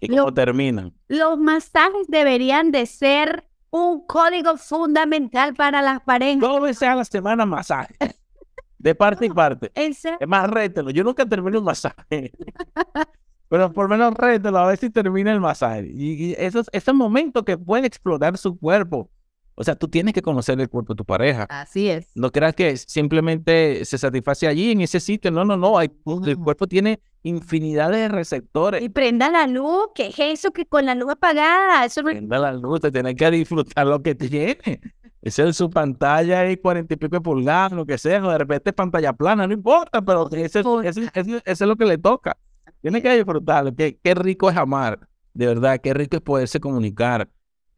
[0.00, 0.94] ¿Y cómo terminan?
[1.08, 6.40] Los masajes deberían de ser un código fundamental para las parejas.
[6.40, 7.94] Dos veces a la semana masaje.
[8.78, 9.70] De parte y parte.
[9.74, 10.90] Es más, rételo.
[10.90, 12.32] Yo nunca termino un masaje.
[13.48, 15.90] Pero por lo menos rételo a ver si termina el masaje.
[15.92, 19.10] Y, esos, ese momento que puede explorar su cuerpo.
[19.60, 21.42] O sea, tú tienes que conocer el cuerpo de tu pareja.
[21.50, 22.06] Así es.
[22.14, 25.30] No creas que simplemente se satisface allí, en ese sitio.
[25.30, 25.76] No, no, no.
[25.76, 25.90] Hay,
[26.24, 28.80] El cuerpo tiene infinidad de receptores.
[28.80, 29.88] Y prenda la luz.
[29.94, 31.84] ¿Qué es eso que con la luz apagada?
[31.84, 32.80] Eso Prenda la luz.
[32.80, 34.80] Te tienes que disfrutar lo que tiene.
[35.20, 38.26] Es su pantalla y cuarenta y pico de pulgadas, lo que sea.
[38.26, 40.00] O de repente es pantalla plana, no importa.
[40.00, 42.34] Pero ese, ese, ese es lo que le toca.
[42.80, 43.74] Tiene que disfrutarlo.
[43.74, 45.78] Qué, qué rico es amar, de verdad.
[45.82, 47.28] Qué rico es poderse comunicar.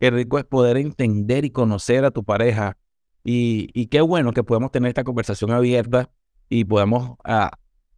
[0.02, 2.76] Qué rico es poder entender y conocer a tu pareja.
[3.22, 6.10] Y, y qué bueno que podemos tener esta conversación abierta
[6.48, 7.52] y podamos ah,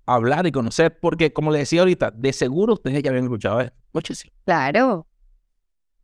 [0.05, 3.79] hablar y conocer, porque como le decía ahorita, de seguro ustedes ya habían escuchado esto,
[3.95, 4.35] muchísimo.
[4.45, 5.07] Claro.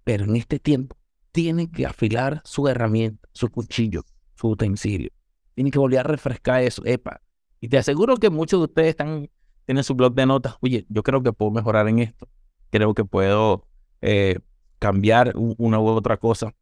[0.02, 0.96] Pero en este tiempo
[1.32, 4.00] tienen que afilar su herramienta, su cuchillo,
[4.36, 5.10] su utensilio.
[5.54, 7.20] Tienen que volver a refrescar eso, epa.
[7.60, 9.28] Y te aseguro que muchos de ustedes están,
[9.66, 12.26] tienen su blog de notas, oye, yo creo que puedo mejorar en esto,
[12.70, 13.66] creo que puedo
[14.00, 14.38] eh,
[14.80, 16.52] cambiar una u otra cosa.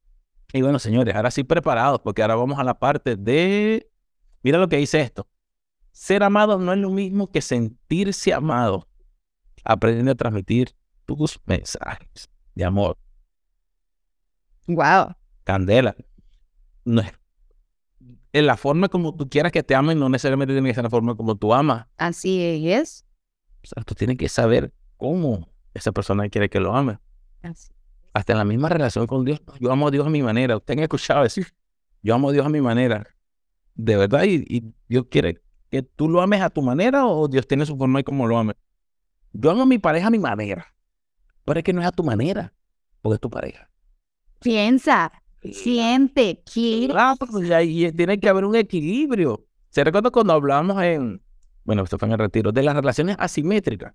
[0.53, 3.91] Y bueno, señores, ahora sí preparados, porque ahora vamos a la parte de,
[4.43, 5.27] mira lo que dice esto.
[5.93, 8.87] Ser amado no es lo mismo que sentirse amado.
[9.65, 10.75] Aprendiendo a transmitir
[11.07, 12.99] tus mensajes de amor.
[14.67, 15.15] Wow.
[15.45, 15.97] Candela.
[16.85, 17.13] No es,
[18.33, 20.91] en la forma como tú quieras que te amen, no necesariamente tiene que ser la
[20.91, 21.87] forma como tú amas.
[21.97, 23.05] Así es.
[23.63, 26.99] O sea, tú tienes que saber cómo esa persona quiere que lo ame.
[28.19, 29.41] Hasta en la misma relación con Dios.
[29.61, 30.57] Yo amo a Dios a mi manera.
[30.57, 31.47] Usted ha escuchado decir,
[32.03, 33.07] yo amo a Dios a mi manera.
[33.77, 35.41] De verdad, y, y Dios quiere
[35.71, 38.37] que tú lo ames a tu manera o Dios tiene su forma y como lo
[38.37, 38.57] ames.
[39.33, 40.67] Yo amo a mi pareja a mi manera.
[41.45, 42.53] Pero es que no es a tu manera,
[43.03, 43.71] porque es tu pareja.
[44.41, 45.13] Piensa,
[45.53, 46.93] siente, quiere.
[46.95, 49.47] Claro, pues, y tiene que haber un equilibrio.
[49.71, 51.23] Se recuerda cuando hablamos en,
[51.63, 53.95] bueno, esto fue en el retiro, de las relaciones asimétricas.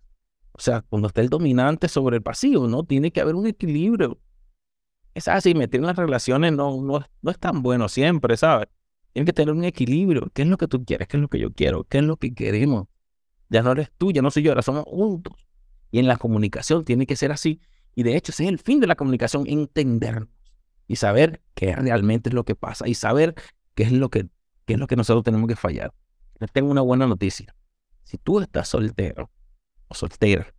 [0.53, 2.83] O sea, cuando está el dominante sobre el pasivo, ¿no?
[2.83, 4.19] Tiene que haber un equilibrio.
[5.15, 8.67] Esa asimetría en las relaciones no, no, no es tan bueno siempre, ¿sabes?
[9.13, 10.29] Tiene que tener un equilibrio.
[10.33, 11.07] ¿Qué es lo que tú quieres?
[11.07, 11.83] ¿Qué es lo que yo quiero?
[11.83, 12.87] ¿Qué es lo que queremos?
[13.49, 15.33] Ya no eres tú, ya no soy yo, ahora somos juntos.
[15.91, 17.61] Y en la comunicación tiene que ser así.
[17.95, 20.29] Y de hecho, ese es el fin de la comunicación, entendernos
[20.87, 23.35] y saber qué realmente es lo que pasa y saber
[23.75, 24.27] qué es lo que,
[24.65, 25.93] qué es lo que nosotros tenemos que fallar.
[26.39, 27.55] Les tengo una buena noticia.
[28.03, 29.29] Si tú estás soltero
[29.87, 30.53] o soltera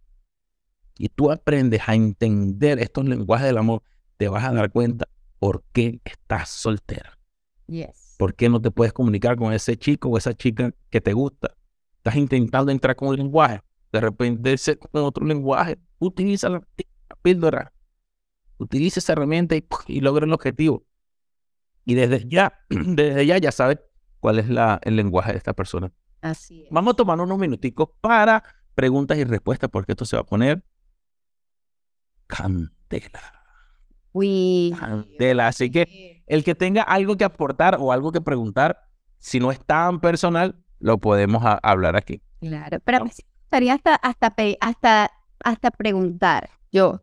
[0.97, 3.83] y tú aprendes a entender estos lenguajes del amor,
[4.17, 5.09] te vas a dar cuenta
[5.39, 7.19] por qué estás soltera.
[7.67, 8.15] Yes.
[8.19, 11.57] ¿Por qué no te puedes comunicar con ese chico o esa chica que te gusta?
[11.97, 13.61] Estás intentando entrar con un lenguaje,
[13.93, 14.57] de repente
[14.93, 16.67] con otro lenguaje, utiliza la,
[17.23, 17.73] píldora,
[18.59, 20.85] utiliza esa herramienta y, logra el objetivo.
[21.85, 23.79] Y desde ya, desde ya ya sabes
[24.21, 25.93] cuál es la, el lenguaje de esta persona.
[26.21, 26.69] Así es.
[26.71, 28.43] Vamos a tomar unos minuticos para
[28.75, 30.63] preguntas y respuestas porque esto se va a poner
[32.27, 33.45] candela.
[34.13, 34.75] Uy.
[34.79, 35.49] Candela.
[35.49, 39.65] Así que el que tenga algo que aportar o algo que preguntar, si no es
[39.65, 42.23] tan personal, lo podemos hablar aquí.
[42.41, 45.11] Claro, pero me gustaría hasta, hasta, hasta,
[45.43, 46.51] hasta preguntar.
[46.71, 47.03] Yo,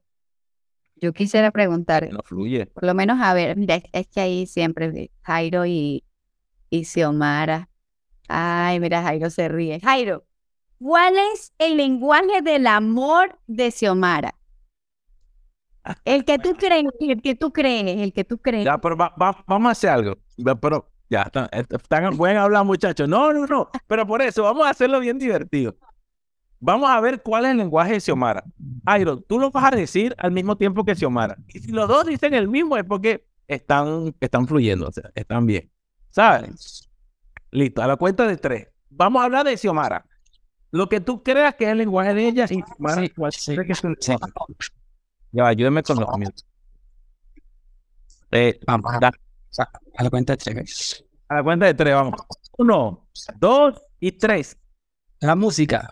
[0.96, 2.08] yo quisiera preguntar.
[2.12, 2.68] No fluye.
[2.68, 3.58] Por lo menos, a ver,
[3.92, 6.04] es, que ahí siempre Jairo y,
[6.70, 7.70] y Xiomara.
[8.28, 9.80] Ay, mira, Jairo se ríe.
[9.80, 10.26] Jairo,
[10.82, 14.36] ¿cuál es el lenguaje del amor de Xiomara?
[16.06, 18.66] El que tú crees, el que tú crees, el que tú crees.
[18.66, 20.18] Ya, pero vamos a hacer algo.
[20.60, 23.08] Pero ya, están, están, pueden hablar muchachos.
[23.08, 23.70] No, no, no.
[23.88, 25.76] Pero por eso, vamos a hacerlo bien divertido.
[26.60, 28.44] Vamos a ver cuál es el lenguaje de Xiomara.
[28.86, 31.38] Airo, tú lo vas a decir al mismo tiempo que Xiomara.
[31.48, 35.48] Y si los dos dicen el mismo es porque están, están fluyendo, o sea, están
[35.48, 35.72] bien.
[36.10, 36.88] ¿Sabes?
[37.50, 38.68] Listo, a la cuenta de tres.
[38.90, 40.06] Vamos a hablar de Xiomara.
[40.72, 43.02] Lo que tú creas que es el lenguaje de ella y Xiomara,
[43.32, 43.98] sí, que es un...
[45.32, 46.46] Ya, ayúdeme con los comienzos.
[48.32, 49.12] Eh, vamos, a,
[49.98, 51.04] a la cuenta de tres.
[51.28, 52.22] A la cuenta de tres, vamos.
[52.58, 53.08] Uno,
[53.38, 54.58] dos y tres.
[55.20, 55.90] La música.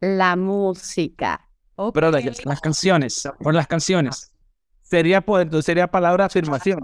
[0.00, 1.48] La música.
[1.94, 4.34] Pero las canciones, por las canciones.
[4.82, 5.24] Sería,
[5.62, 6.80] sería palabra afirmación.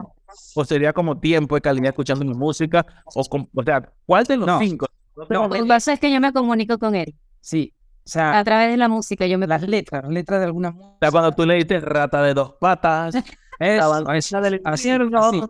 [0.54, 2.86] O sería como tiempo de calidad escuchando mi música.
[3.14, 4.85] O, o sea, ¿cuál de los cinco?
[5.30, 7.14] No, lo que pasa es que yo me comunico con él.
[7.40, 7.72] Sí.
[8.04, 10.74] O sea, a través de la música, yo me las letras, las letras de algunas
[10.74, 10.94] músicas.
[10.94, 13.24] O sea, cuando tú le dices rata de dos patas, es,
[14.14, 15.42] esa del así, así,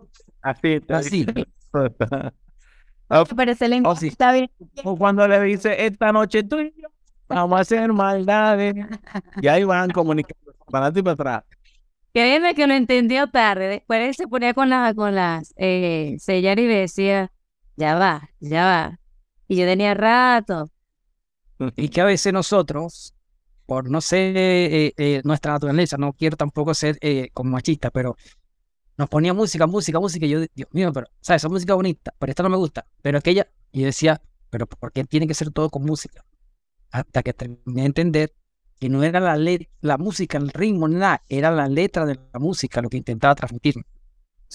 [0.42, 1.26] así, así.
[3.36, 4.50] Pero ese lenguaje está bien.
[4.84, 6.88] O cuando le dice esta noche tú y yo
[7.28, 8.74] vamos a hacer maldades.
[9.40, 11.44] Y ahí van comunicando para adelante y para atrás.
[12.12, 13.68] Créeme que lo entendió tarde.
[13.68, 17.30] Después él se ponía con, las con las eh, sellar y decía,
[17.76, 18.98] ya va, ya va.
[19.48, 20.70] Y yo tenía rato.
[21.76, 23.14] Y que a veces nosotros,
[23.64, 26.98] por no ser eh, eh, nuestra naturaleza, no quiero tampoco ser
[27.32, 28.14] como machista, pero
[28.98, 30.26] nos ponía música, música, música.
[30.26, 31.40] Y yo, Dios mío, pero, ¿sabes?
[31.40, 32.86] Esa música bonita, pero esta no me gusta.
[33.00, 34.20] Pero aquella, y yo decía,
[34.50, 36.22] pero ¿por qué tiene que ser todo con música?
[36.90, 38.34] hasta que terminé de entender
[38.78, 39.38] que no era la,
[39.80, 43.74] la música, el ritmo, nada, era la letra de la música lo que intentaba transmitir.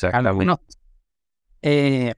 [0.01, 0.59] Algunos,
[1.61, 2.13] eh,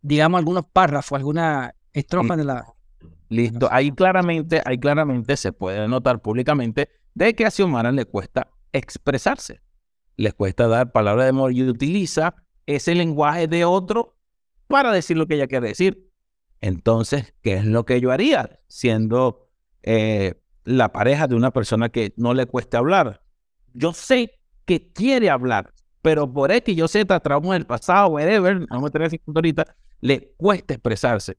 [0.00, 2.66] digamos, algunos párrafos, alguna estrofa de la...
[3.30, 8.48] Listo, ahí claramente, ahí claramente se puede notar públicamente de que a Xiomara le cuesta
[8.72, 9.62] expresarse,
[10.16, 12.34] le cuesta dar palabras de amor y utiliza
[12.66, 14.16] ese lenguaje de otro
[14.66, 16.10] para decir lo que ella quiere decir.
[16.60, 19.48] Entonces, ¿qué es lo que yo haría siendo
[19.82, 20.34] eh,
[20.64, 23.22] la pareja de una persona que no le cueste hablar?
[23.72, 25.72] Yo sé que quiere hablar,
[26.02, 30.32] pero por X, yo sé, trauma del pasado, whatever, vamos a tener ese ahorita, le
[30.36, 31.36] cuesta expresarse.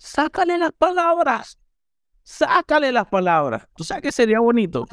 [0.00, 1.58] Sácale las palabras.
[2.22, 3.68] Sácale las palabras.
[3.76, 4.86] ¿Tú sabes qué sería bonito?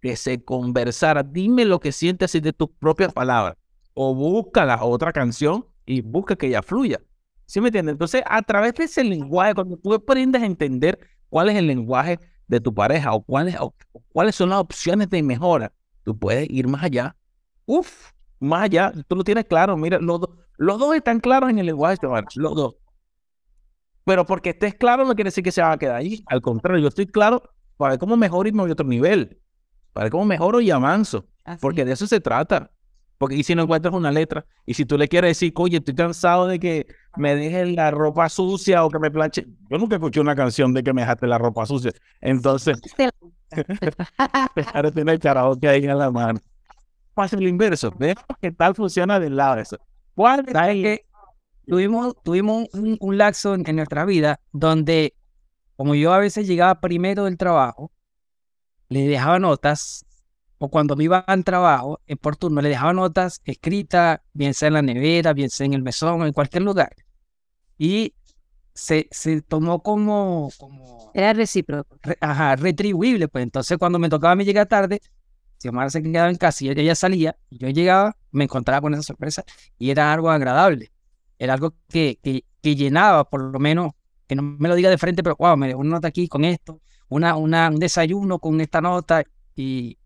[0.00, 1.22] Que se conversara.
[1.22, 3.56] Dime lo que sientes de tus propias palabras.
[3.92, 6.98] O busca la otra canción y busca que ella fluya.
[7.44, 7.92] ¿Sí me entiendes?
[7.92, 12.18] Entonces, a través de ese lenguaje, cuando tú aprendes a entender cuál es el lenguaje
[12.46, 13.74] de tu pareja o cuáles, o
[14.08, 15.74] cuáles son las opciones de mejora,
[16.04, 17.14] tú puedes ir más allá.
[17.66, 18.94] Uf, más allá.
[19.08, 19.76] Tú lo tienes claro.
[19.76, 20.22] Mira, los,
[20.56, 21.98] los dos están claros en el lenguaje,
[22.36, 22.76] los dos.
[24.08, 26.24] Pero porque estés claro no quiere decir que se va a quedar ahí.
[26.28, 27.42] Al contrario, yo estoy claro
[27.76, 29.38] para ver cómo mejoro y me voy a otro nivel.
[29.92, 31.26] Para ver cómo mejoro y avanzo.
[31.60, 32.70] Porque de eso se trata.
[33.18, 35.94] Porque y si no encuentras una letra, y si tú le quieres decir, oye, estoy
[35.94, 36.86] cansado de que
[37.18, 39.46] me dejes la ropa sucia o que me planche.
[39.68, 41.92] Yo nunca escuché una canción de que me dejaste la ropa sucia.
[42.22, 42.80] Entonces,
[44.72, 46.40] ahora tiene el karaoke ahí en la mano.
[47.12, 47.92] Pasa el inverso.
[47.98, 49.78] Veamos qué tal funciona del lado de eso.
[50.14, 51.00] ¿Cuál es
[51.68, 55.14] tuvimos, tuvimos un, un laxo en, nuestra vida donde,
[55.76, 57.92] como yo a veces llegaba primero del trabajo,
[58.88, 60.06] le dejaba notas,
[60.58, 64.68] o cuando me iba al trabajo, en por turno, le dejaba notas escritas, bien sea
[64.68, 66.94] en la nevera, bien sea en el mesón, en cualquier lugar.
[67.76, 68.14] Y
[68.74, 71.12] se, se tomó como, como...
[71.14, 71.96] Era recíproco.
[72.20, 73.28] ajá, retribuible.
[73.28, 75.00] Pues entonces cuando me tocaba a mí llegar tarde,
[75.58, 78.94] si Omar se quedaba en casa y ella salía, y yo llegaba, me encontraba con
[78.94, 79.44] esa sorpresa
[79.78, 80.90] y era algo agradable
[81.38, 83.92] era algo que, que, llenaba, por lo menos,
[84.26, 86.44] que no me lo diga de frente, pero wow, me dejó una nota aquí con
[86.44, 89.22] esto, una, una, un desayuno con esta nota
[89.56, 89.96] y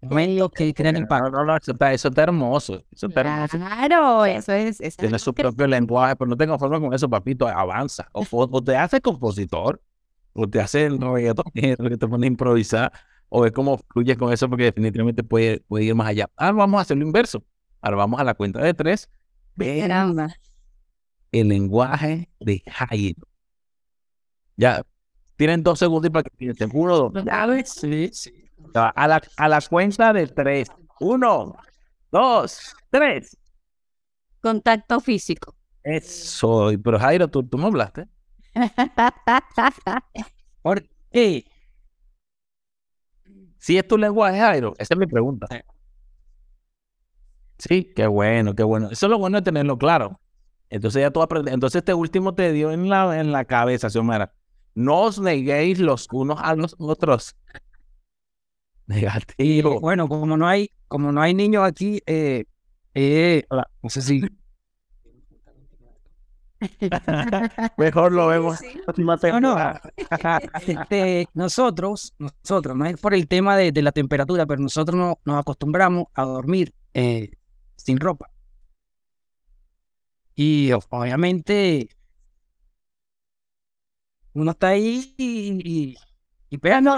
[0.00, 1.30] medio que crean impacto.
[1.30, 2.82] No, no, eso, está, eso está hermoso.
[2.90, 4.80] Eso está claro, eso es.
[4.80, 8.08] Eso Tiene su propio lenguaje, pero no tengo forma con eso, papito, avanza.
[8.12, 9.80] O, o te hace compositor,
[10.32, 10.98] o te hace el
[11.54, 12.92] que te pone a improvisar,
[13.28, 16.28] o ve cómo fluyes con eso, porque definitivamente puede, puede ir más allá.
[16.36, 17.42] Ahora vamos a hacer lo inverso.
[17.80, 19.08] Ahora vamos a la cuenta de tres
[21.32, 23.22] el lenguaje de Jairo.
[24.56, 24.82] Ya,
[25.36, 26.70] tienen dos segundos para que piensen.
[26.72, 27.24] Uno, dos.
[27.64, 28.32] Sí, sí.
[28.74, 30.68] A la, a la cuenta de tres.
[31.00, 31.54] Uno,
[32.10, 33.36] dos, tres.
[34.40, 35.54] Contacto físico.
[35.82, 36.70] Eso.
[36.82, 38.06] Pero Jairo, tú, tú me hablaste.
[40.62, 41.44] ¿Por qué?
[43.58, 45.46] Si es tu lenguaje, Jairo, esa es mi pregunta.
[47.58, 48.90] Sí, qué bueno, qué bueno.
[48.90, 50.20] Eso es lo bueno de tenerlo claro.
[50.68, 51.54] Entonces ya tú aprendes.
[51.54, 54.32] Entonces este último te dio en la, en la cabeza, Xiomara.
[54.74, 57.36] No os neguéis los unos a los otros.
[58.86, 59.80] Negativo.
[59.80, 62.44] bueno, como no hay, como no hay niños aquí, eh,
[62.94, 64.22] eh, no sé si.
[67.76, 68.60] Mejor lo vemos.
[69.40, 69.56] No, no.
[70.66, 75.18] Este, nosotros, nosotros, no es por el tema de, de la temperatura, pero nosotros no,
[75.24, 77.30] nos acostumbramos a dormir eh,
[77.86, 78.28] sin ropa.
[80.34, 81.88] Y obviamente
[84.32, 85.96] uno está ahí y,
[86.50, 86.96] y, No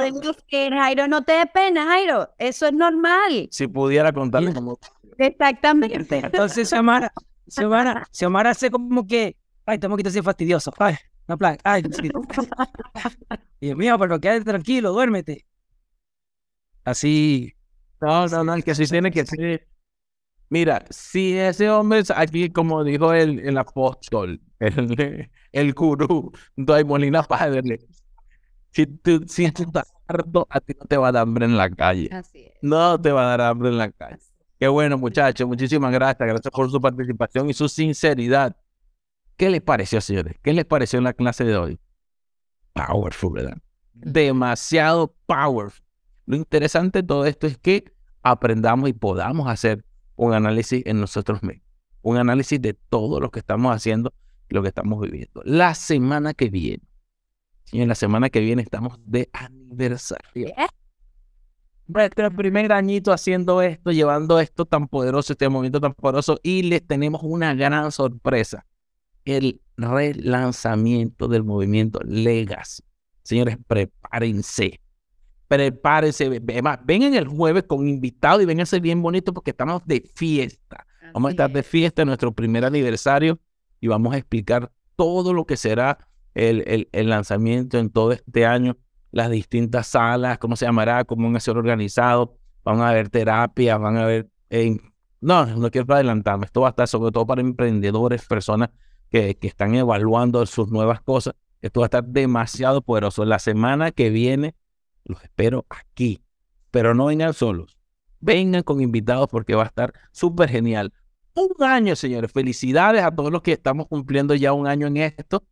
[0.48, 2.30] Jairo, no te dé pena, Jairo.
[2.38, 3.48] Eso es normal.
[3.50, 4.78] Si pudiera contarle como...
[5.18, 6.18] Exactamente.
[6.18, 7.12] Entonces Xiomara,
[7.46, 9.36] Xiomara, Xiomara hace como que,
[9.66, 10.72] ay, tengo que ser fastidioso.
[10.78, 11.82] Ay, no plan, ay,
[13.60, 15.44] Dios mío, pero quédate tranquilo, duérmete.
[16.84, 17.52] Así.
[18.00, 19.68] No, no, no, que así tiene que ser.
[20.50, 27.22] Mira, si ese hombre, aquí como dijo el, el apóstol, el, el gurú, Doy Molina
[27.22, 27.80] Padre,
[28.70, 31.70] si tú, si estás harto, a ti no te va a dar hambre en la
[31.70, 32.10] calle.
[32.62, 34.18] No te va a dar hambre en la calle.
[34.58, 35.46] Qué bueno, muchachos.
[35.46, 36.28] Muchísimas gracias.
[36.28, 38.56] Gracias por su participación y su sinceridad.
[39.36, 40.36] ¿Qué les pareció, señores?
[40.42, 41.78] ¿Qué les pareció en la clase de hoy?
[42.72, 43.58] Powerful, ¿verdad?
[43.94, 45.84] Demasiado powerful.
[46.26, 47.92] Lo interesante de todo esto es que
[48.22, 49.84] aprendamos y podamos hacer
[50.18, 51.66] un análisis en nosotros mismos,
[52.02, 54.12] un análisis de todo lo que estamos haciendo
[54.50, 55.42] lo que estamos viviendo.
[55.44, 56.82] La semana que viene,
[57.70, 60.48] y en la semana que viene estamos de aniversario.
[61.86, 66.86] Nuestro primer añito haciendo esto, llevando esto tan poderoso, este movimiento tan poderoso, y les
[66.86, 68.66] tenemos una gran sorpresa,
[69.24, 72.82] el relanzamiento del movimiento Legacy.
[73.22, 74.80] Señores, prepárense
[75.48, 80.86] prepárense, vengan el jueves con invitados y vénganse bien bonito porque estamos de fiesta.
[81.14, 83.40] Vamos a estar de fiesta en nuestro primer aniversario
[83.80, 85.98] y vamos a explicar todo lo que será
[86.34, 88.76] el, el, lanzamiento en todo este año,
[89.10, 92.30] las distintas salas, cómo se llamará, cómo van a ser organizados,
[92.62, 94.28] van a haber terapias, van a haber...
[95.20, 98.68] no, no quiero adelantarme, esto va a estar sobre todo para emprendedores, personas
[99.08, 101.34] que, que están evaluando sus nuevas cosas.
[101.62, 103.24] Esto va a estar demasiado poderoso.
[103.24, 104.54] La semana que viene
[105.08, 106.22] los espero aquí,
[106.70, 107.76] pero no vengan solos.
[108.20, 110.92] Vengan con invitados porque va a estar súper genial.
[111.34, 112.32] Un año, señores.
[112.32, 115.44] Felicidades a todos los que estamos cumpliendo ya un año en esto.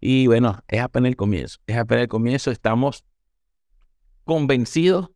[0.00, 1.58] Y bueno, es apenas el comienzo.
[1.66, 2.50] Es apenas el comienzo.
[2.50, 3.04] Estamos
[4.24, 5.10] convencidos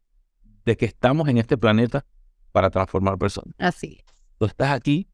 [0.65, 2.05] de que estamos en este planeta
[2.53, 3.55] para transformar personas.
[3.59, 4.03] Así.
[4.39, 5.09] Tú estás aquí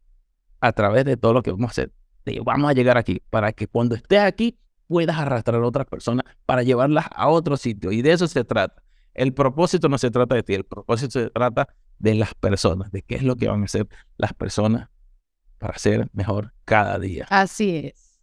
[0.61, 1.93] a través de todo lo que vamos a hacer.
[2.25, 4.57] Te vamos a llegar aquí para que cuando estés aquí
[4.93, 7.93] puedas arrastrar a otras personas para llevarlas a otro sitio.
[7.93, 8.83] Y de eso se trata.
[9.15, 11.67] El propósito no se trata de ti, el propósito se trata
[11.99, 13.89] de las personas, de qué es lo que van a hacer
[14.19, 14.91] las personas
[15.57, 17.27] para ser mejor cada día.
[17.31, 18.21] Así es.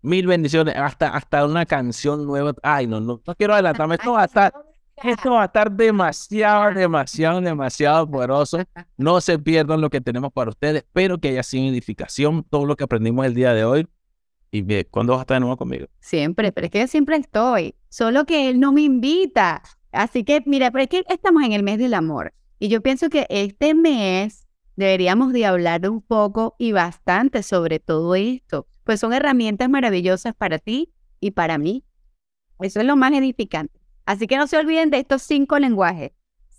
[0.00, 2.54] Mil bendiciones, hasta, hasta una canción nueva.
[2.62, 3.96] Ay, no, no, no quiero adelantarme.
[3.96, 4.54] Esto va a estar,
[5.02, 8.60] esto va a estar demasiado, demasiado, demasiado poderoso.
[8.96, 10.84] No se pierdan lo que tenemos para ustedes.
[10.84, 13.86] Espero que haya sido edificación todo lo que aprendimos el día de hoy.
[14.50, 15.86] Y bien, ¿cuándo vas a estar de nuevo conmigo?
[16.00, 17.74] Siempre, pero es que siempre estoy.
[17.88, 19.62] Solo que él no me invita.
[19.92, 22.32] Así que, mira, pero es que estamos en el mes del amor.
[22.58, 24.46] Y yo pienso que este mes
[24.76, 28.66] deberíamos de hablar un poco y bastante sobre todo esto.
[28.84, 31.84] Pues son herramientas maravillosas para ti y para mí.
[32.60, 33.78] Eso es lo más edificante.
[34.06, 36.12] Así que no se olviden de estos cinco lenguajes.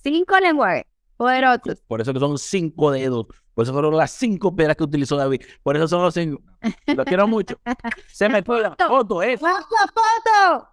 [0.03, 0.85] Cinco lenguajes
[1.17, 1.81] poderosos.
[1.87, 3.27] Por eso que son cinco dedos.
[3.53, 5.41] Por eso fueron las cinco peras que utilizó David.
[5.63, 6.41] Por eso son los cinco.
[6.87, 7.59] Lo quiero mucho.
[8.11, 9.43] Se me fue la foto, eso.
[9.45, 10.69] ¡Vamos a foto!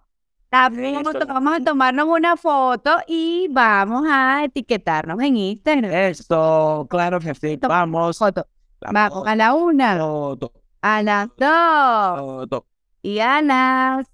[0.49, 0.71] La
[1.03, 5.91] foto, Vamos a tomarnos una foto y vamos a etiquetarnos en Instagram.
[5.91, 7.59] Eso, claro que sí.
[7.61, 8.17] Vamos.
[8.17, 8.47] Foto.
[8.79, 12.65] Vamos a la una, foto, a las dos foto.
[13.01, 14.07] y a las...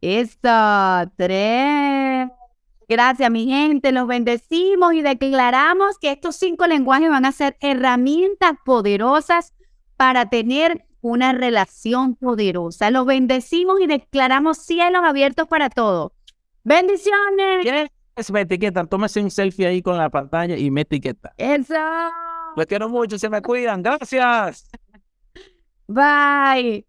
[0.00, 2.28] Eso, tres.
[2.88, 3.92] Gracias, mi gente.
[3.92, 9.54] Los bendecimos y declaramos que estos cinco lenguajes van a ser herramientas poderosas
[9.96, 12.90] para tener una relación poderosa.
[12.90, 16.12] Los bendecimos y declaramos cielos abiertos para todos.
[16.64, 17.64] Bendiciones.
[18.16, 18.88] Yes, me etiquetan.
[18.88, 21.32] Tómese un selfie ahí con la pantalla y me etiqueta.
[21.36, 21.74] Eso.
[22.56, 23.18] Los quiero mucho.
[23.18, 23.82] Se me cuidan.
[23.82, 24.70] Gracias.
[25.88, 26.86] Bye.